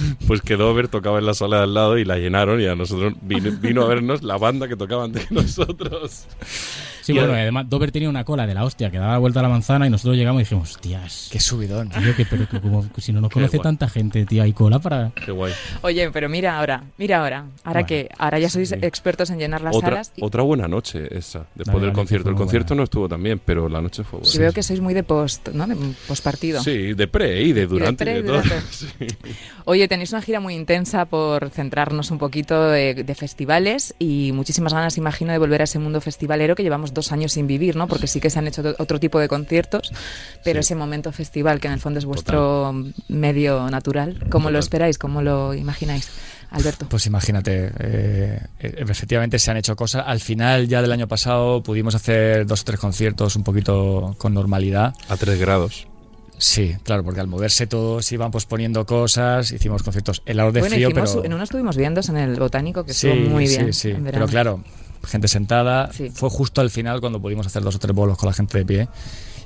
[0.28, 2.76] Pues que Dover tocaba en la sala de al lado y la llenaron y a
[2.76, 6.26] nosotros vino, vino a vernos la banda que tocaba antes nosotros.
[7.02, 9.18] Sí, Y bueno, y además Dover tenía una cola de la hostia que daba la
[9.18, 11.30] vuelta a la manzana y nosotros llegamos y dijimos, hostias.
[11.32, 11.90] Qué subidón.
[11.90, 13.64] Tío, que, pero que como si no nos Qué conoce guay.
[13.64, 15.12] tanta gente, tío, hay cola para...
[15.26, 15.54] Qué guay.
[15.82, 17.46] Oye, pero mira ahora, mira ahora.
[17.64, 18.76] Ahora Bueno, que ahora ya sois sí.
[18.82, 20.12] expertos en llenar las Otra, salas.
[20.16, 22.24] Y otra buena noche esa, después de del concierto.
[22.26, 22.80] fue El muy concierto buena.
[22.82, 24.40] no estuvo tan bien, pero la noche fue y buena.
[24.40, 25.66] veo que sois muy de post, ¿no?
[25.68, 25.76] De
[26.08, 26.62] post partido.
[26.64, 28.42] Sí, de pre y de durante y pre de, y todo.
[28.42, 28.62] durante.
[28.72, 28.88] Sí.
[29.66, 34.74] Oye, tenéis una gira muy intensa por centrarnos un poquito de, de festivales y muchísimas
[34.74, 37.88] ganas, imagino, de volver a ese mundo festivalero que llevamos dos años sin vivir, ¿no?
[37.88, 39.92] Porque sí que se han hecho otro tipo de conciertos,
[40.44, 40.68] pero Sí.
[40.68, 42.74] ese momento festival que en el fondo es vuestro
[43.08, 44.98] medio natural, ¿cómo lo esperáis?
[44.98, 46.10] ¿Cómo lo imagináis,
[46.52, 46.88] Alberto?
[46.90, 50.04] Pues imagínate, eh, eh, efectivamente se han hecho cosas.
[50.06, 54.34] Al final ya del año pasado pudimos hacer dos o tres conciertos un poquito con
[54.34, 54.94] normalidad.
[55.10, 55.88] A tres grados.
[56.38, 60.90] Sí, claro, porque al moverse todos iban posponiendo cosas, hicimos conciertos helados de bueno, frío,
[60.90, 61.26] hicimos- pero...
[61.26, 63.74] en uno estuvimos viendo en el Botánico, que Sí, estuvo muy sí, bien.
[63.74, 64.64] sí, en pero claro,
[65.04, 65.92] gente sentada.
[65.94, 66.10] Sí.
[66.10, 68.66] Fue justo al final cuando pudimos hacer dos o tres bolos con la gente de
[68.66, 68.88] pie.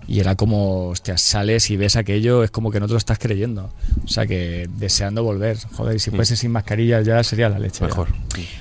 [0.08, 3.18] Y era como, hostia, sales y ves aquello, es como que no te lo estás
[3.18, 3.72] creyendo.
[4.04, 5.58] O sea que deseando volver.
[5.74, 7.80] Joder, y si fuese sin mascarilla ya sería la leche.
[7.80, 7.88] ya.
[7.88, 8.10] Mejor.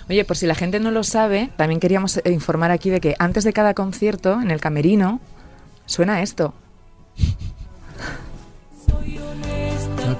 [0.08, 3.14] Oye, por si la gente no lo sabe, también queríamos eh, informar aquí de que
[3.18, 5.20] antes de cada concierto, en el camerino,
[5.86, 6.54] suena esto.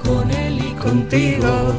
[0.03, 1.75] con él y contigo.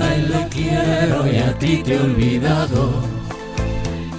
[0.00, 3.21] A él le quiero y a ti te he olvidado.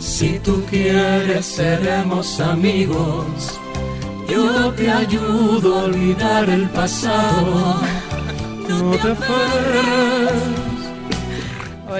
[0.04, 3.58] Si tú quieres seremos amigos.
[4.30, 7.80] Yo te ayudo a olvidar el pasado.
[8.68, 10.72] No te aferres.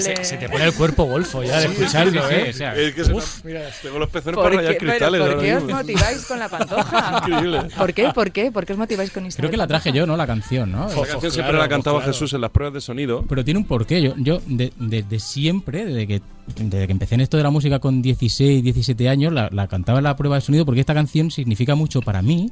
[0.02, 2.50] Se, se te pone el cuerpo golfo ya de Sí, escucharlo, sí, sí, ¿eh?
[2.50, 3.62] o sea, Es que se Uf, mira.
[3.82, 5.22] tengo los pezones ¿Por para qué, rayar cristales.
[5.22, 7.22] ¿por qué os motiváis con la pantoja?
[7.28, 7.62] Increíble.
[7.78, 8.10] ¿Por qué?
[8.14, 8.52] ¿Por qué?
[8.52, 10.16] ¿Por qué os motiváis con Isabel Creo que la traje yo, ¿no?
[10.18, 10.82] La canción, ¿no?
[10.84, 12.14] La Fofo, canción siempre la cantaba claro.
[12.14, 13.26] Jesús en las pruebas de sonido.
[13.28, 14.02] Pero tiene un porqué.
[14.02, 16.22] Yo, yo de- desde siempre, desde que,
[16.58, 20.00] desde que empecé en esto de la música con 16, 17 años, la, la cantaba
[20.00, 22.52] en la prueba de sonido porque esta canción significa mucho para mí.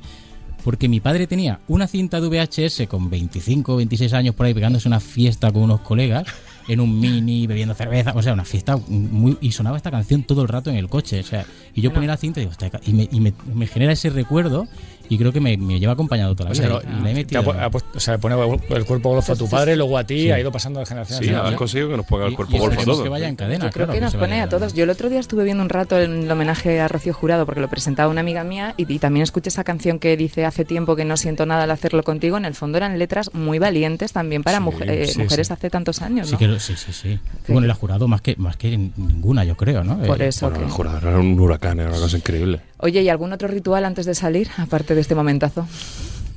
[0.63, 4.87] Porque mi padre tenía una cinta de VHS con 25, 26 años por ahí pegándose
[4.87, 6.23] una fiesta con unos colegas
[6.67, 9.37] en un mini, bebiendo cerveza, o sea, una fiesta muy...
[9.41, 12.07] Y sonaba esta canción todo el rato en el coche, o sea, y yo ponía
[12.09, 12.55] la cinta y digo,
[12.85, 14.67] y, me, y me- me genera ese recuerdo
[15.11, 16.81] y creo que me, me lleva acompañado toda la O sea, vida.
[16.85, 18.35] lo- y la he te metido- ha pu- ha puesto- o sea, pone
[18.69, 20.31] el cuerpo golfo a tu padre, luego a ti, Sí.
[20.31, 21.53] ha ido pasando de generación Sí, a generación.
[21.53, 23.03] han conseguido que nos ponga el cuerpo y golfo esperemos todo.
[23.03, 24.73] que vaya en cadena, Yo creo claro, que nos pone a todos.
[24.73, 27.67] Yo el otro día estuve viendo un rato el homenaje a Rocío Jurado porque lo
[27.69, 31.03] presentaba una amiga mía y, y también escuché esa canción que dice hace tiempo que
[31.03, 32.37] no siento nada al hacerlo contigo.
[32.37, 35.53] En el fondo eran letras muy valientes también para Sí, mujer- eh, sí, mujeres sí.
[35.53, 36.37] hace tantos años, Sí, ¿no?
[36.39, 37.19] que sí, sí, sí.
[37.45, 37.51] Sí.
[37.51, 39.97] Bueno, el jurado más que, más que ninguna, yo creo, ¿no?
[40.03, 42.61] Por Eh, eso Bueno, que- el jurador era un huracán, era una cosa increíble.
[42.77, 45.67] Oye, ¿y algún otro ritual antes de salir, aparte de este momentazo?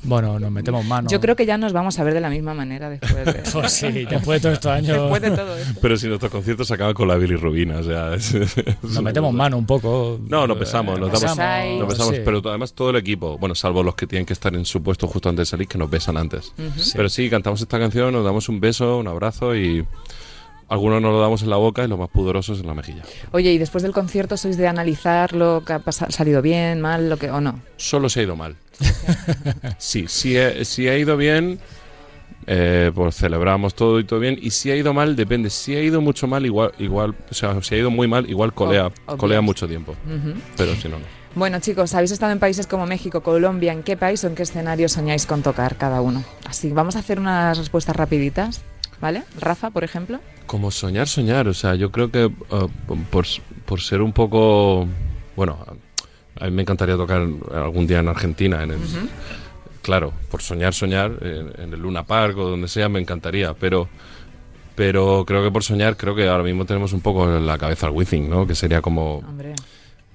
[0.06, 1.08] Bueno, nos metemos mano.
[1.08, 3.72] Yo creo que ya nos vamos a ver de la misma manera después de, Pues
[3.72, 5.78] sí, después de todos estos años después de todo esto.
[5.80, 8.12] Pero si nuestros conciertos se acaban con la bilirrubina, o sea...
[8.14, 9.38] es- es nos metemos cosa.
[9.38, 10.20] mano un poco.
[10.28, 11.78] No, nos besamos, nos damos, Besáis.
[11.80, 12.20] nos besamos, sí.
[12.22, 15.06] pero además todo el equipo, bueno, salvo los que tienen que estar en su puesto
[15.06, 16.52] justo antes de salir, que nos besan antes.
[16.94, 19.86] Pero sí, cantamos esta canción, nos damos un beso, un abrazo y
[20.74, 23.02] algunos nos lo damos en la boca y los más pudorosos en la mejilla.
[23.32, 27.08] Oye, ¿y después del concierto sois de analizar lo que ha pasa- salido bien, mal,
[27.08, 27.60] lo que o no?
[27.76, 28.56] Solo se ha ido mal.
[29.78, 31.58] Sí, si, he- si ha ido bien,
[32.46, 34.38] eh, pues celebramos todo y todo bien.
[34.40, 35.50] Y si ha ido mal, depende.
[35.50, 38.52] Si ha ido mucho mal, igual, igual, o sea, si ha ido muy mal, igual
[38.52, 39.94] colea, Ob- colea mucho tiempo.
[40.56, 41.04] Pero si no, no.
[41.34, 43.72] Bueno, chicos, habéis estado en países como México, Colombia.
[43.72, 46.22] ¿En qué país o en qué escenario soñáis con tocar cada uno?
[46.48, 48.62] Así, vamos a hacer unas respuestas rapiditas,
[49.00, 49.24] ¿vale?
[49.40, 50.20] Rafa, por ejemplo.
[50.46, 51.48] Como soñar, soñar.
[51.48, 52.68] O sea, yo creo que uh,
[53.10, 53.26] por,
[53.64, 54.86] por ser un poco.
[55.36, 55.64] Bueno,
[56.38, 58.62] a mí me encantaría tocar algún día en Argentina.
[58.62, 58.80] En el,
[59.82, 61.12] Claro, por soñar, soñar.
[61.20, 63.54] En, en el Luna Park o donde sea, me encantaría.
[63.54, 63.88] Pero.
[64.74, 67.86] Pero creo que por soñar, creo que ahora mismo tenemos un poco en la cabeza
[67.86, 68.46] el Withing, ¿no?
[68.46, 69.18] Que sería como.
[69.18, 69.54] Hombre,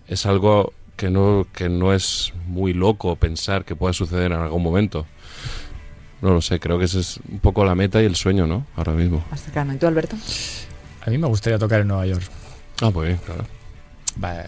[0.07, 4.61] Es algo que no, que no es muy loco pensar que pueda suceder en algún
[4.61, 5.05] momento.
[6.21, 8.65] No lo sé, creo que ese es un poco la meta y el sueño, ¿no?
[8.75, 9.23] Ahora mismo.
[9.31, 9.73] más cercano.
[9.73, 10.15] ¿Y tú, Alberto?
[11.05, 12.23] A mí me gustaría tocar en Nueva York.
[12.81, 13.45] Ah, pues bien, claro.
[14.21, 14.43] Va,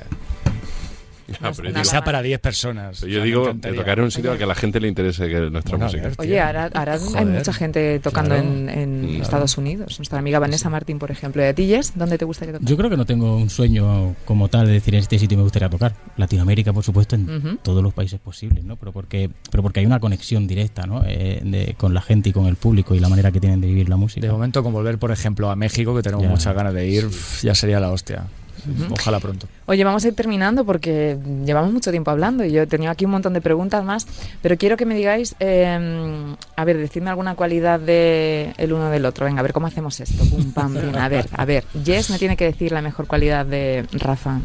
[1.32, 3.00] Ya, pero que sea para 10 personas.
[3.02, 3.72] Pero O yo sea, digo, encantaría.
[3.72, 5.86] de tocar en un sitio al que a la gente le interese que nuestra Bueno,
[5.86, 6.04] música.
[6.04, 6.14] ver.
[6.18, 8.48] Oye, ahora, ahora hay mucha gente tocando Claro.
[8.50, 9.22] en, en.
[9.22, 9.98] Estados Unidos.
[10.00, 11.42] Nuestra amiga Vanessa Martín, por ejemplo.
[11.42, 11.94] ¿Y a ti, Jess?
[11.96, 12.68] ¿Dónde te gustaría tocar?
[12.68, 15.44] Yo creo que no tengo un sueño como tal de decir en este sitio me
[15.44, 15.94] gustaría tocar.
[16.18, 18.76] Latinoamérica, por supuesto, en todos los países posibles, ¿no?
[18.76, 21.04] Pero porque, pero porque hay una conexión directa, ¿no?
[21.06, 23.68] Eh, de- con la gente y con el público y la manera que tienen de
[23.68, 24.26] vivir la música.
[24.26, 26.30] De momento, con volver, por ejemplo, a México, que tenemos Ya.
[26.30, 27.08] muchas ganas de ir,
[27.42, 28.24] ya sería la hostia.
[28.92, 29.48] Ojalá pronto.
[29.66, 33.06] Oye, vamos a ir terminando porque llevamos mucho tiempo hablando y yo he tenido aquí
[33.06, 34.06] un montón de preguntas más,
[34.42, 39.06] pero quiero que me digáis, eh, a ver, decidme alguna cualidad de el uno del
[39.06, 39.26] otro.
[39.26, 40.24] Venga, a ver cómo hacemos esto.
[40.26, 40.96] Pum, pam, pim.
[40.96, 41.64] A ver, a ver.
[41.84, 44.40] Jess me tiene que decir la mejor cualidad de Rafa.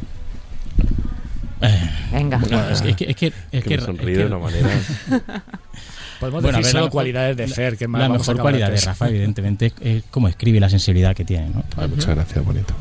[1.62, 2.36] Eh, Venga.
[2.38, 4.26] bueno, es que, es que, es que, es que que- me sonríe es que- de
[4.26, 4.68] una manera.
[6.20, 8.70] Podemos Bueno, a decir ver, solo cualidades de Fer, que más la a mejor cualidad
[8.70, 8.80] de.
[8.80, 11.62] Rafa, evidentemente, es, es cómo escribe y la sensibilidad que tiene, ¿no?
[11.76, 12.72] Ay, muchas gracias, bonito.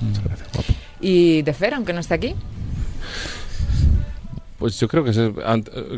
[0.00, 0.72] Muchas gracias, guapo.
[1.00, 2.34] Y de Fer, aunque no esté aquí.
[4.58, 5.16] Pues yo creo que es,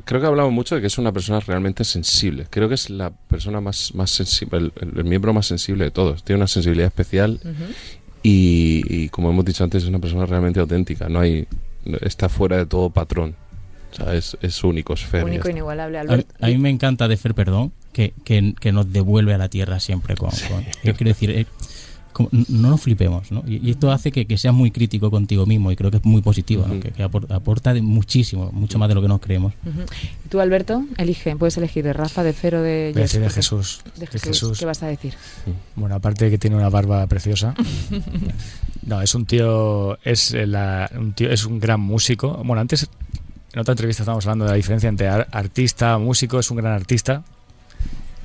[0.04, 2.46] creo que hablamos mucho de que es una persona realmente sensible.
[2.48, 6.22] Creo que es la persona más, más sensible, el, miembro más sensible de todos.
[6.22, 7.40] Tiene una sensibilidad especial
[8.22, 11.08] y, y, como hemos dicho antes, es una persona realmente auténtica.
[11.08, 11.48] No hay,
[11.84, 13.34] no- está fuera de todo patrón.
[13.90, 15.24] O sea, es, es único, es Fer.
[15.24, 16.32] Único, inigualable, A, Alberto.
[16.40, 19.80] a mí me encanta de Fer Perdón, que, que, que nos devuelve a la tierra
[19.80, 20.30] siempre con...
[20.30, 21.46] con- yo quiero decir, eh,
[22.12, 23.42] como- no nos flipemos, ¿no?
[23.46, 26.04] Y, y esto hace que, que seas muy crítico contigo mismo y creo que es
[26.04, 26.64] muy positivo.
[26.80, 29.52] Que, que apor- aporta de muchísimo, mucho más de lo que nos creemos.
[30.24, 30.84] ¿Y tú, Alberto?
[30.98, 33.12] Elige, puedes elegir de Rafa, de Fer o de Voy a Jess.
[33.12, 33.80] decir de porque- Jesús.
[33.94, 34.28] De De Jesús.
[34.28, 34.58] Jesús.
[34.58, 35.14] ¿Qué vas a decir?
[35.76, 37.54] Bueno, aparte de que tiene una barba preciosa.
[38.84, 42.42] No, es un tío, es eh, la- un tío, es un gran músico.
[42.44, 42.88] Bueno, antes
[43.52, 46.72] en otra entrevista estábamos hablando de la diferencia entre ar- artista, músico, es un gran
[46.72, 47.22] artista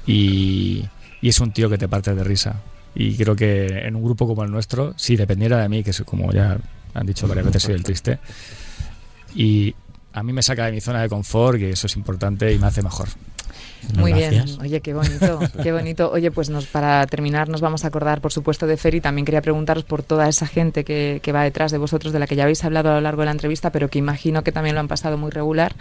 [0.07, 0.83] y,
[1.21, 2.55] y es un tío que te parte de risa.
[2.99, 6.01] Y creo que en un grupo como el nuestro, si dependiera de mí, que es
[6.01, 6.57] como ya
[6.95, 8.17] han dicho varias veces, soy el triste,
[9.35, 9.75] y
[10.13, 12.65] a mí me saca de mi zona de confort, que eso es importante y me
[12.65, 13.09] hace mejor.
[13.95, 14.45] Muy Gracias.
[14.45, 16.11] bien, oye, qué bonito, qué bonito.
[16.11, 19.25] Oye, pues nos, para terminar nos vamos a acordar, por supuesto, de Fer y también
[19.25, 22.35] quería preguntaros por toda esa gente que, que va detrás de vosotros, de la que
[22.35, 24.81] ya habéis hablado a lo largo de la entrevista, pero que imagino que también lo
[24.81, 25.75] han pasado muy regular.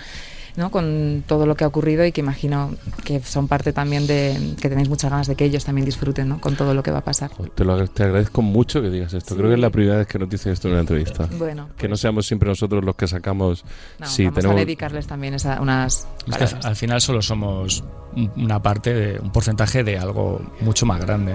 [0.56, 0.70] ¿No?
[0.70, 4.68] con todo lo que ha ocurrido y que imagino que son parte también de que
[4.68, 6.40] tenéis muchas ganas de que ellos también disfruten ¿no?
[6.40, 7.30] con todo lo que va a pasar.
[7.54, 9.36] Te, lo, te agradezco mucho que digas esto.
[9.36, 11.28] Creo que es la primera vez que nos dicen esto en una entrevista.
[11.38, 13.64] Bueno, Que no seamos siempre nosotros los que sacamos.
[13.98, 14.56] no, sí, vamos tenemos.
[14.56, 17.84] a dedicarles también esa- unas Es que al- final solo somos
[18.14, 21.34] un- una parte, de, un porcentaje de algo mucho más grande.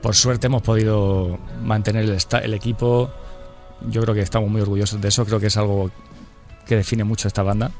[0.00, 3.10] Por suerte hemos podido mantener el, el equipo.
[3.90, 5.24] Yo creo que estamos muy orgullosos de eso.
[5.24, 5.90] Creo que es algo
[6.66, 7.70] que define mucho esta banda.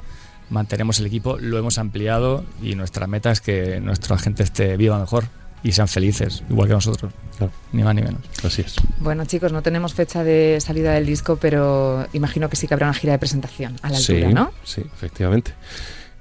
[0.51, 4.99] Mantenemos el equipo, lo hemos ampliado y nuestra meta es que nuestra gente esté viva
[4.99, 5.24] mejor
[5.62, 7.12] y sean felices, igual que nosotros.
[7.38, 7.53] Claro.
[7.72, 8.20] Ni más ni menos.
[8.44, 8.76] Así es.
[9.01, 12.86] Bueno, chicos, no tenemos fecha de salida del disco, pero imagino que sí que habrá
[12.86, 14.53] una gira de presentación a la sí, altura, ¿no?
[14.62, 15.53] sí, efectivamente.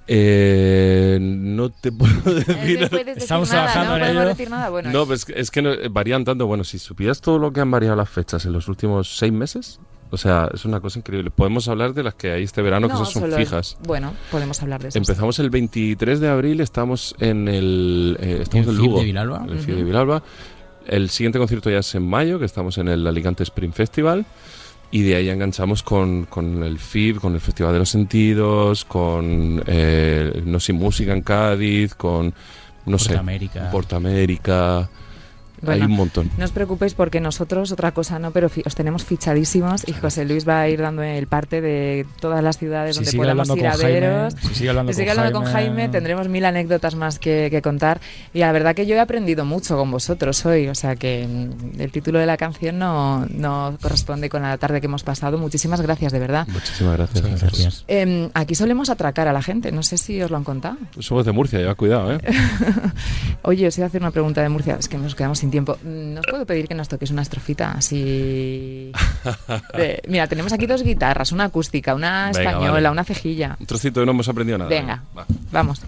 [0.07, 2.79] Eh, no te puedo decir.
[2.81, 4.27] No puedes decir Estamos nada, trabajando no en ello.
[4.27, 4.69] decir nada.
[4.69, 6.45] Bueno, No, pues es que no- varían tanto.
[6.47, 9.79] Bueno, si supieras todo lo que han variado las fechas en los últimos seis meses,
[10.11, 11.31] o sea, es una cosa increíble.
[11.31, 13.77] Podemos hablar de las que hay este verano, que esas son fijas.
[13.83, 14.97] Bueno, podemos hablar de eso.
[14.97, 18.17] Empezamos el 23 de abril, estamos en el.
[18.19, 18.99] eh, estamos ¿En en FIB Lugo.
[18.99, 19.43] de Vilalba?
[19.47, 19.83] en el de.
[19.83, 20.23] Vilalba.
[20.87, 24.25] El siguiente concierto ya es en mayo, que estamos en el Alicante Spring Festival.
[24.91, 29.63] Y de ahí enganchamos con, con el FIB, con el Festival de los Sentidos, con
[29.65, 32.33] eh, No Sin Música en Cádiz, con.
[32.85, 33.09] No sé.
[33.09, 33.71] Portamérica.
[33.71, 34.89] Portamérica.
[35.61, 36.29] Bueno, hay un montón.
[36.37, 40.47] No os preocupéis porque nosotros, otra cosa no, pero os tenemos fichadísimos y José Luis
[40.47, 43.71] va a ir dando el parte de todas las ciudades Si donde podamos ir a
[43.73, 44.35] Jaime, veros.
[44.41, 47.47] si sigue hablando Si sigue con hablando con Jaime- Jaime, tendremos mil anécdotas más que,
[47.51, 47.99] que contar.
[48.33, 50.67] Y la verdad que yo he aprendido mucho con vosotros hoy.
[50.67, 54.81] O sea que mm, el título de la canción no, no corresponde con la tarde
[54.81, 55.37] que hemos pasado.
[55.37, 56.47] Muchísimas gracias, de verdad.
[56.47, 57.23] Muchísimas gracias.
[57.23, 57.83] Muchas gracias.
[57.87, 59.71] Em, aquí solemos atracar a la gente.
[59.71, 60.77] No sé si os lo han contado.
[60.99, 62.19] Somos de Murcia, lleva cuidado, ¿eh?
[63.43, 64.75] Oye, os iba a hacer una pregunta de Murcia.
[64.79, 65.77] Es que nos quedamos sin tiempo.
[65.83, 68.91] Mm, ¿No os puedo pedir que nos toquéis una estrofita así?
[69.77, 72.89] de- mira, tenemos aquí dos guitarras, una acústica, una Venga, española, vale.
[72.91, 73.57] una cejilla.
[73.59, 74.69] Un trocito de no hemos aprendido nada.
[74.69, 75.03] Venga.
[75.17, 75.25] Va.
[75.51, 75.81] Vamos.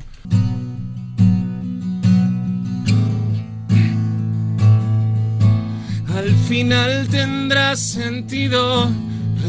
[6.16, 8.90] Al final tendrá sentido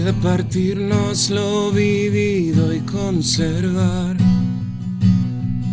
[0.05, 4.17] repartirnos lo vivido y conservar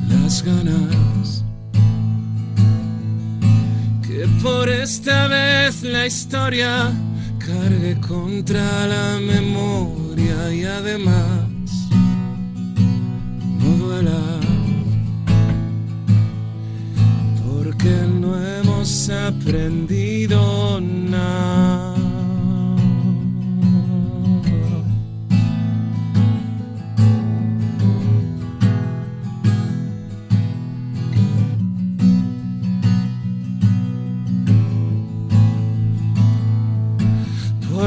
[0.10, 1.44] las ganas.
[4.66, 6.92] Por esta vez la historia
[7.38, 11.46] cargue contra la memoria y además
[13.60, 14.40] no duela.
[17.46, 21.95] porque no hemos aprendido nada.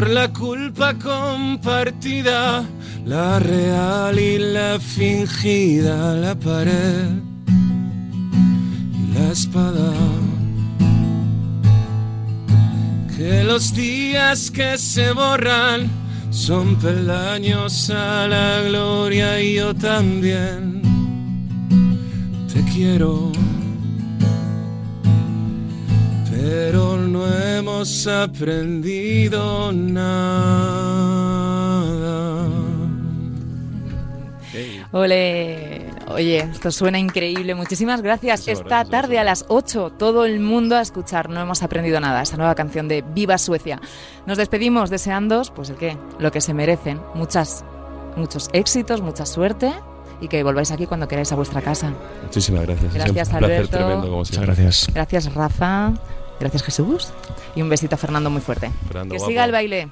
[0.09, 2.65] La culpa compartida,
[3.05, 7.11] la real y la fingida, la pared
[8.95, 9.93] y la espada.
[13.15, 15.91] Que los días que se borran
[16.31, 20.81] son peldaños a la gloria y yo también
[22.51, 23.31] te quiero.
[26.31, 31.29] Pero no hemos aprendido nada.
[34.93, 35.91] Ole.
[36.09, 37.55] Oye, esto suena increíble.
[37.55, 38.41] Muchísimas gracias.
[38.41, 41.29] Muchísimas Esta gracias tarde a las 8, todo el mundo a escuchar.
[41.29, 42.23] No hemos aprendido nada.
[42.23, 43.81] Esta nueva canción de Viva Suecia.
[44.27, 47.01] Nos despedimos deseándoos, pues el qué, lo que se merecen.
[47.15, 47.65] Muchas,
[48.17, 49.75] muchos éxitos, mucha suerte
[50.21, 51.93] y que volváis aquí cuando queráis a vuestra casa.
[52.23, 52.95] Muchísimas gracias.
[52.95, 53.77] Gracias, Siempre un placer Alberto.
[53.77, 54.87] tremendo, como Muchas gracias.
[54.93, 55.93] Gracias, Rafa.
[56.41, 57.12] Gracias, Jesús.
[57.55, 58.70] Y un besito a Fernando muy fuerte.
[58.86, 59.30] Fernando, que guapo.
[59.30, 59.89] siga el baile.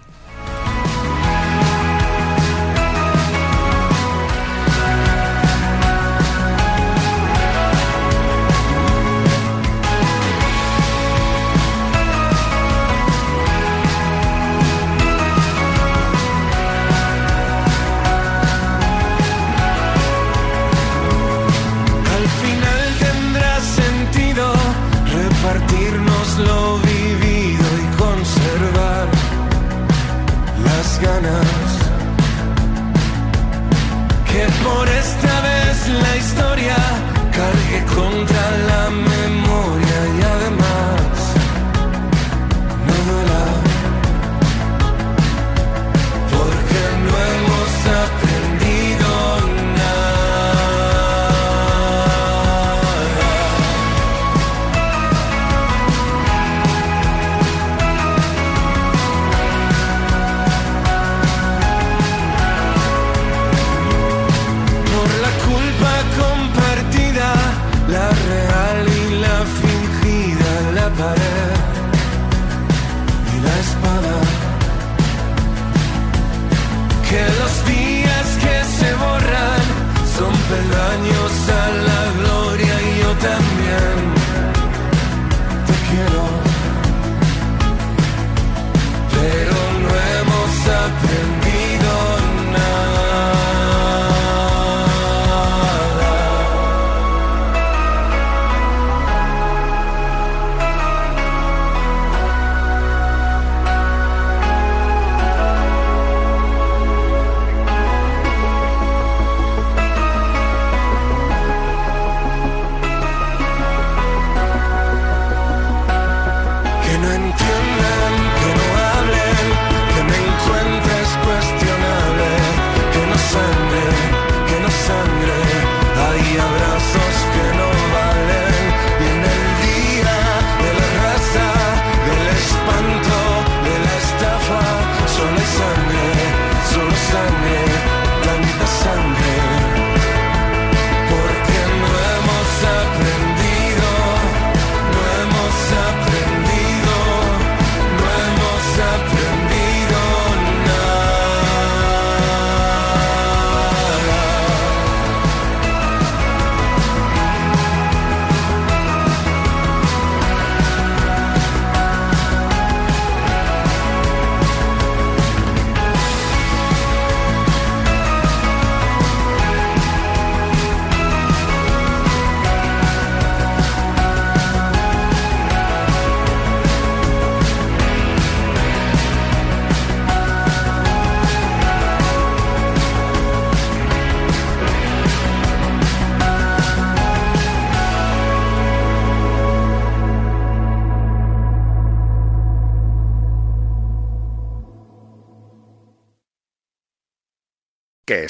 [37.84, 38.34] 空调
[38.68, 38.90] 拉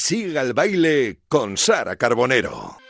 [0.06, 2.85] siga el baile con Sara Carbonero.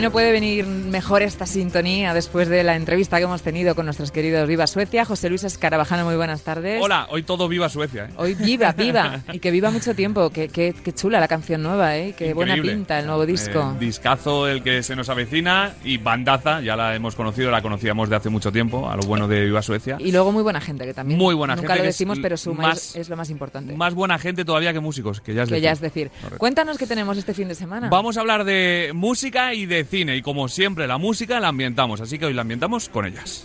[0.00, 3.84] Y no puede venir mejor esta sintonía después de la entrevista que hemos tenido con
[3.84, 5.04] nuestros queridos Viva Suecia.
[5.04, 6.80] José Luis Escarabajano, muy buenas tardes.
[6.82, 8.06] Hola, hoy todo viva Suecia.
[8.06, 8.12] ¿eh?
[8.16, 9.20] Hoy viva, viva.
[9.32, 10.30] Y que viva mucho tiempo.
[10.30, 12.14] Qué, qué- qué chula la canción nueva, ¿eh?
[12.16, 13.74] Qué buena pinta el nuevo disco.
[13.76, 18.08] Eh, discazo el que se nos avecina y bandaza, ya la hemos conocido, la conocíamos
[18.08, 19.96] de hace mucho tiempo, a lo bueno de Viva Suecia.
[20.00, 21.18] Y luego muy buena gente, que también.
[21.18, 23.28] Muy buena Nunca gente, lo que es decimos, pero su más- es, es lo más
[23.28, 23.76] importante.
[23.76, 25.64] Más buena gente todavía que músicos, que ya es que decir.
[25.64, 26.10] ya es decir.
[26.10, 26.38] Correcto.
[26.38, 27.90] Cuéntanos qué tenemos este fin de semana.
[27.90, 32.00] Vamos a hablar de música y de cine, y como siempre, la música la ambientamos,
[32.00, 33.44] así que hoy la ambientamos con ellas.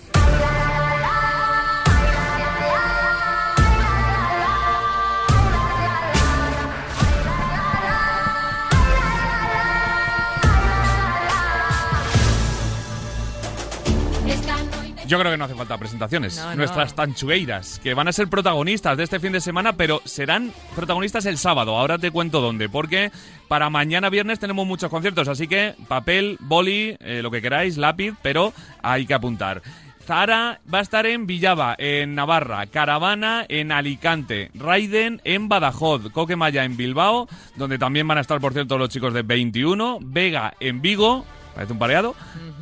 [15.07, 16.37] Yo creo que no hace falta presentaciones.
[16.37, 16.55] No, no.
[16.55, 21.25] Nuestras tanchugueiras, que van a ser protagonistas de este fin de semana, pero serán protagonistas
[21.25, 21.77] el sábado.
[21.77, 23.11] Ahora te cuento dónde, porque
[23.47, 28.13] para mañana viernes tenemos muchos conciertos, así que papel, boli, eh, lo que queráis, lápiz,
[28.21, 29.61] pero hay que apuntar.
[30.05, 36.63] Zara va a estar en Villava, en Navarra, Caravana en Alicante, Raiden en Badajoz, Coquemaya
[36.63, 40.81] en Bilbao, donde también van a estar, por cierto, los chicos de 21, Vega en
[40.81, 41.25] Vigo,
[41.55, 42.15] parece un pareado,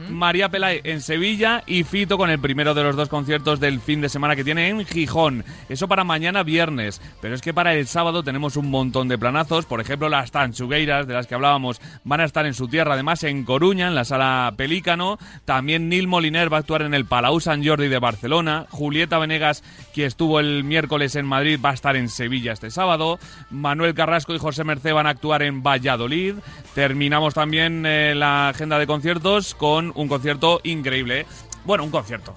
[0.09, 4.01] María Pelay en Sevilla y Fito con el primero de los dos conciertos del fin
[4.01, 5.43] de semana que tiene en Gijón.
[5.67, 9.65] Eso para mañana viernes, pero es que para el sábado tenemos un montón de planazos,
[9.65, 13.23] por ejemplo las Tanchugueiras de las que hablábamos van a estar en su tierra, además
[13.23, 17.39] en Coruña, en la sala Pelícano, también Nil Moliner va a actuar en el Palau
[17.39, 19.63] San Jordi de Barcelona, Julieta Venegas,
[19.93, 23.19] que estuvo el miércoles en Madrid, va a estar en Sevilla este sábado,
[23.49, 26.35] Manuel Carrasco y José Mercé van a actuar en Valladolid,
[26.75, 31.25] terminamos también eh, la agenda de conciertos con un concierto increíble.
[31.65, 32.35] Bueno, un concierto.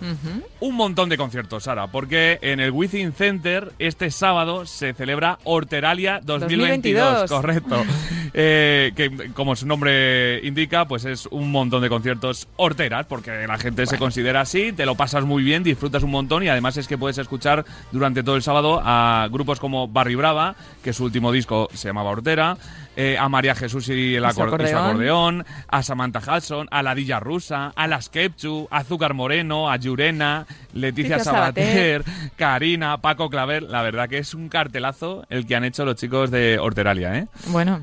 [0.61, 6.21] Un montón de conciertos, Sara, porque en el Within Center este sábado se celebra Horteralia
[6.23, 7.31] 2022.
[7.31, 7.31] 2022.
[7.31, 7.85] Correcto.
[8.39, 13.57] Eh, que como su nombre indica, pues es un montón de conciertos horteras, porque la
[13.57, 16.87] gente se considera así, te lo pasas muy bien, disfrutas un montón y además es
[16.87, 20.55] que puedes escuchar durante todo el sábado a grupos como Barry Brava,
[20.85, 22.59] que su último disco se llamaba Hortera,
[22.97, 24.85] eh, a María Jesús y, el acordeón.
[24.85, 30.47] acordeón, a Samantha Hudson, a Ladilla Rusa, a Las Kepchu, a Azúcar Moreno, a Yurena,
[30.73, 32.05] Leticia Leticia Sabater,
[32.37, 33.65] Karina, Paco Claver.
[33.65, 37.27] La verdad que es un cartelazo el que han hecho los chicos de Horteralia, ¿eh?
[37.49, 37.81] Bueno,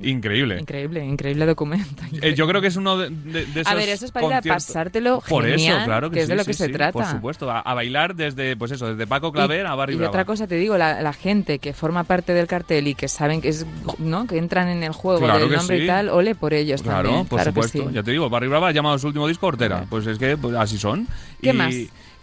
[0.00, 0.58] Increíble.
[0.60, 2.02] Increíble, increíble documento.
[2.22, 4.26] Eh, yo creo que es uno de, de- de esos A ver, eso es para
[4.26, 6.58] ir a pasártelo Por genial, eso, claro que, que es de sí, lo que sí,
[6.58, 6.92] se sí, trata.
[6.92, 10.10] Por supuesto, a, a bailar desde, pues eso, desde Paco Claver a Barry y Brava.
[10.10, 13.40] otra cosa te digo, la, la gente que forma parte del cartel y que saben
[13.40, 13.66] que es,
[13.98, 14.26] ¿no?
[14.26, 17.08] Que entran en el juego Claro del que nombre y tal, ole por ellos Claro,
[17.08, 17.26] también.
[17.26, 17.78] por claro supuesto.
[17.84, 17.94] que sí.
[17.94, 19.84] Ya te digo, Barry Brava ha llamado a su último disco Hortera.
[19.88, 21.06] Pues es que pues, así son.
[21.42, 21.74] ¿Qué y, más?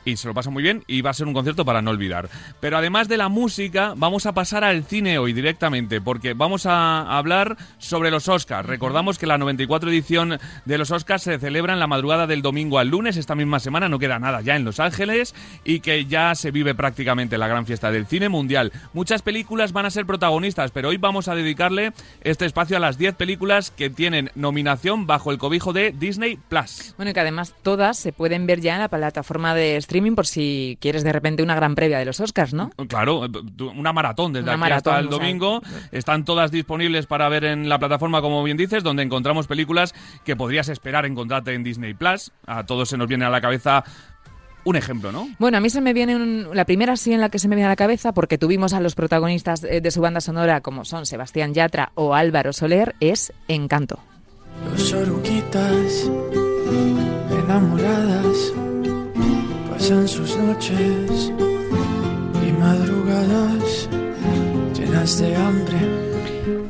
[0.08, 2.30] Y se lo pasa muy bien y va a ser un concierto para no olvidar.
[2.62, 7.18] Pero además de la música, vamos a pasar al cine hoy directamente, porque vamos a
[7.18, 8.66] hablar sobre los Oscars.
[8.66, 12.80] Recordamos que la 94 edición de los Oscars se celebra en la madrugada del domingo
[12.80, 15.36] al lunes, esta misma semana, no queda nada ya en Los Ángeles,
[15.66, 18.72] y que ya se vive prácticamente la gran fiesta del cine mundial.
[18.94, 21.92] Muchas películas van a ser protagonistas, pero hoy vamos a dedicarle
[22.22, 26.94] este espacio a las 10 películas que tienen nominación bajo el cobijo de Disney Plus.
[26.96, 30.26] Bueno, y que además todas se pueden ver ya en la plataforma de streaming por
[30.28, 32.70] si quieres de repente una gran previa de los Oscars, ¿no?
[32.88, 33.30] Claro, eh,
[33.76, 35.62] una maratón desde Una aquí maratón, hasta el o sea, domingo.
[35.92, 39.94] Están todas disponibles para ver en la plataforma, como bien dices, donde encontramos películas
[40.24, 42.32] que podrías esperar encontrarte en Disney Plus.
[42.46, 43.84] A todos se nos viene a la cabeza
[44.64, 45.30] un ejemplo, ¿no?
[45.40, 47.56] Bueno, a mí se me viene un- la primera sí en la que se me
[47.56, 50.84] viene a la cabeza porque tuvimos a los protagonistas eh, de su banda sonora como
[50.84, 54.00] son Sebastián Yatra o Álvaro Soler es Encanto.
[54.72, 56.10] Dos oruguitas
[57.32, 58.54] enamoradas
[59.78, 61.32] pasan sus noches
[62.48, 63.88] y madrugadas
[64.74, 65.78] llenas de hambre.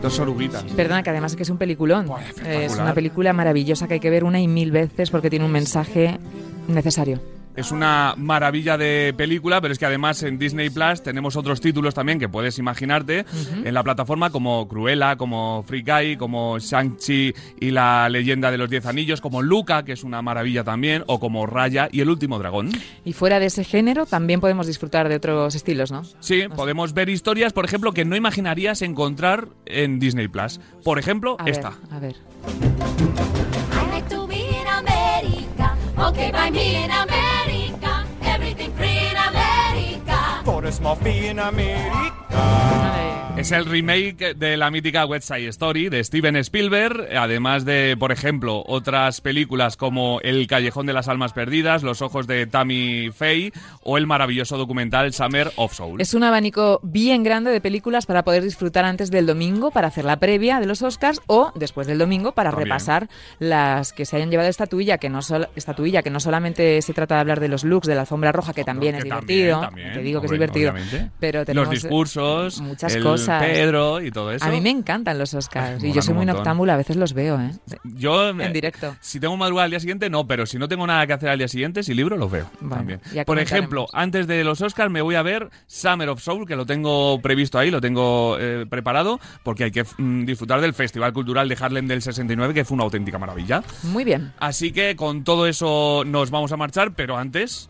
[0.02, 0.64] Dos oruguitas.
[0.76, 2.08] Perdona, que además es que es un peliculón.
[2.46, 5.52] Es una película maravillosa que hay que ver una y mil veces porque tiene un
[5.52, 6.20] mensaje
[6.68, 7.22] necesario.
[7.58, 11.96] Es una maravilla de película, pero es que además en Disney Plus tenemos otros títulos
[11.96, 13.26] también que puedes imaginarte
[13.64, 18.70] en la plataforma como Cruella, como Free Guy, como Shang-Chi y la leyenda de los
[18.70, 22.38] Diez Anillos, como Luca, que es una maravilla también, o como Raya y el último
[22.38, 22.70] dragón.
[23.04, 26.04] Y fuera de ese género también podemos disfrutar de otros estilos, ¿no?
[26.20, 30.60] Sí, podemos ver historias, por ejemplo, que no imaginarías encontrar en Disney Plus.
[30.84, 31.74] Por ejemplo, A ver, esta.
[31.90, 32.16] a ver.
[40.78, 43.27] small fee in America.
[43.38, 48.12] Es el remake de la mítica West Side Story de Steven Spielberg, además de, por
[48.12, 53.54] ejemplo, otras películas como El Callejón de las Almas Perdidas, Los Ojos de Tammy Faye
[53.84, 56.02] o el maravilloso documental Summer of Soul.
[56.02, 60.04] Es un abanico bien grande de películas para poder disfrutar antes del domingo para hacer
[60.06, 62.70] la previa de los Oscars o después del domingo para También.
[62.70, 63.08] repasar
[63.38, 67.16] las que se hayan llevado estatuilla, que no sol- estatuilla, que no solamente se trata
[67.16, 69.94] de hablar de los looks de la alfombra roja, que también Que es divertido, también,
[69.94, 71.12] te digo que es divertido, obviamente.
[71.20, 73.27] pero tenemos Los discursos, muchas el cosas.
[73.28, 74.46] Pedro y todo eso.
[74.46, 77.14] A mí me encantan los Oscars y yo soy un muy noctámbula, a veces los
[77.14, 77.52] veo, ¿eh?
[77.84, 78.96] Yo, En eh, directo.
[79.02, 81.38] Si tengo madrugada al día siguiente, no, pero si no tengo nada que hacer al
[81.38, 82.50] día siguiente, si libro, los veo.
[82.60, 83.26] Bueno, también.
[83.26, 86.66] Por ejemplo, antes de los Oscars me voy a ver Summer of Soul, que lo
[86.66, 91.50] tengo previsto ahí, lo tengo eh, preparado, porque hay que mm, disfrutar del Festival Cultural
[91.50, 93.64] de Harlem del 69, que fue una auténtica maravilla.
[93.84, 94.34] Muy bien.
[94.40, 97.70] Así que con todo eso nos vamos a marchar, pero antes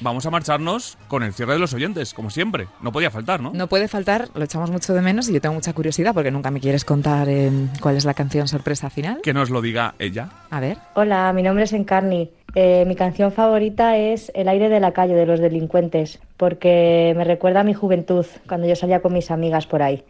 [0.00, 2.68] vamos a marcharnos con el cierre de los oyentes, como siempre.
[2.82, 3.52] No podía faltar, ¿no?
[3.52, 6.50] No puede faltar, lo echamos mucho de menos y yo tengo mucha curiosidad porque nunca
[6.50, 9.20] me quieres contar eh, cuál es la canción sorpresa final.
[9.22, 10.28] Que nos lo diga ella.
[10.50, 10.78] A ver.
[10.94, 12.30] Hola, mi nombre es Encarni.
[12.54, 17.24] Eh, mi canción favorita es El aire de la calle de los delincuentes, porque me
[17.24, 20.02] recuerda a mi juventud, cuando yo salía con mis amigas por ahí.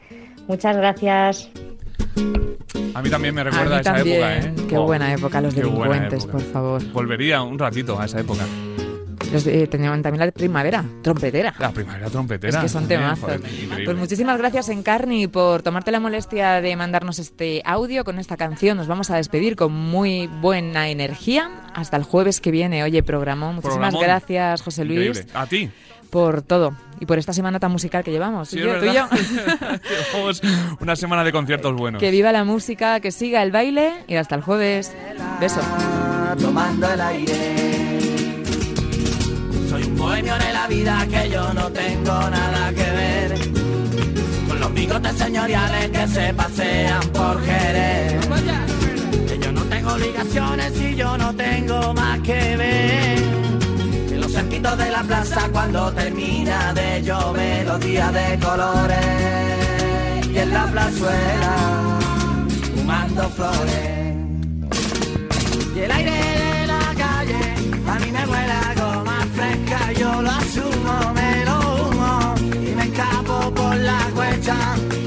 [0.46, 1.50] Muchas gracias.
[2.94, 4.22] A mí también me recuerda a esa también.
[4.22, 4.66] época, ¿eh?
[4.68, 6.32] Qué Oh, buena época, los delincuentes, época.
[6.38, 6.92] por favor.
[6.92, 8.44] Volvería un ratito a esa época.
[9.32, 11.54] Los eh, tenían también la primavera, trompetera.
[11.58, 12.58] La primavera trompetera.
[12.58, 13.20] Es que son temazos.
[13.24, 13.40] joder.
[13.84, 18.76] Pues muchísimas gracias, Encarni, por tomarte la molestia de mandarnos este audio con esta canción.
[18.76, 21.50] Nos vamos a despedir con muy buena energía.
[21.74, 22.82] Hasta el jueves que viene.
[22.84, 23.56] Oye, programón.
[23.56, 24.02] Muchísimas Programón.
[24.02, 25.32] gracias, José Luis, Increíble.
[25.34, 25.70] A ti.
[26.10, 26.74] por todo.
[27.00, 28.48] Y por esta semana tan musical que llevamos.
[28.48, 29.06] Sí, es yo, tú y yo.
[30.14, 30.40] Llevamos
[30.80, 32.00] una semana de conciertos buenos.
[32.00, 34.94] que viva la música, que siga el baile y hasta el jueves.
[35.40, 35.60] Beso.
[36.40, 37.75] tomando el aire.
[40.06, 43.34] Bohemio de la vida que yo no tengo nada que ver
[44.46, 48.24] con los bigotes señoriales que se pasean por Jerez.
[49.26, 53.18] Que yo no tengo obligaciones y yo no tengo más que ver.
[54.12, 60.38] En los cerquitos de la plaza cuando termina de llover los días de colores y
[60.38, 61.98] en la plazuela
[62.76, 64.14] fumando flores.
[65.74, 66.45] Y el aire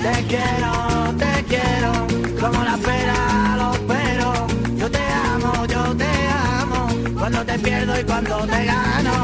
[0.03, 0.71] te quiero,
[1.17, 1.91] te quiero,
[2.39, 4.37] como la pera los peros.
[4.77, 6.11] Yo te amo, yo te
[6.61, 6.87] amo,
[7.17, 9.15] cuando te pierdo y cuando te gano.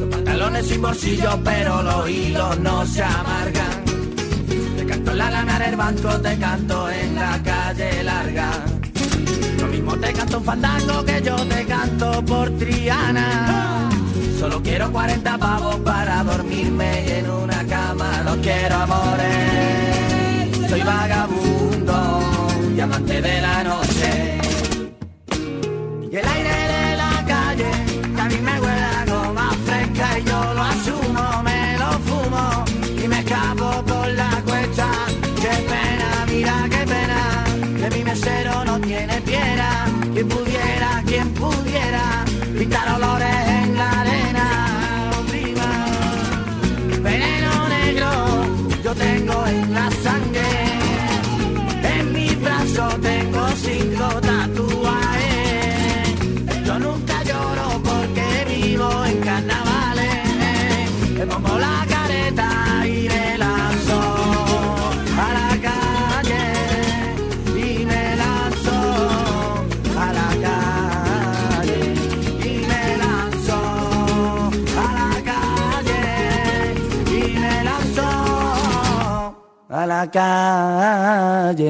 [0.00, 3.67] Los pantalones sin bolsillo, pero los hilos no se amargan.
[5.18, 8.50] La lana del banco, te canto en la calle larga.
[9.58, 13.90] Lo mismo te canto un fandango que yo te canto por Triana.
[14.38, 18.22] Solo quiero 40 pavos para dormirme en una cama.
[18.24, 22.20] No quiero amores, soy vagabundo
[22.76, 24.38] y amante de la noche.
[26.12, 26.54] Y el aire
[26.86, 27.70] de la calle,
[28.14, 31.07] que a mí me huele a goma fresca y yo lo asumo,
[79.78, 81.68] a la calle.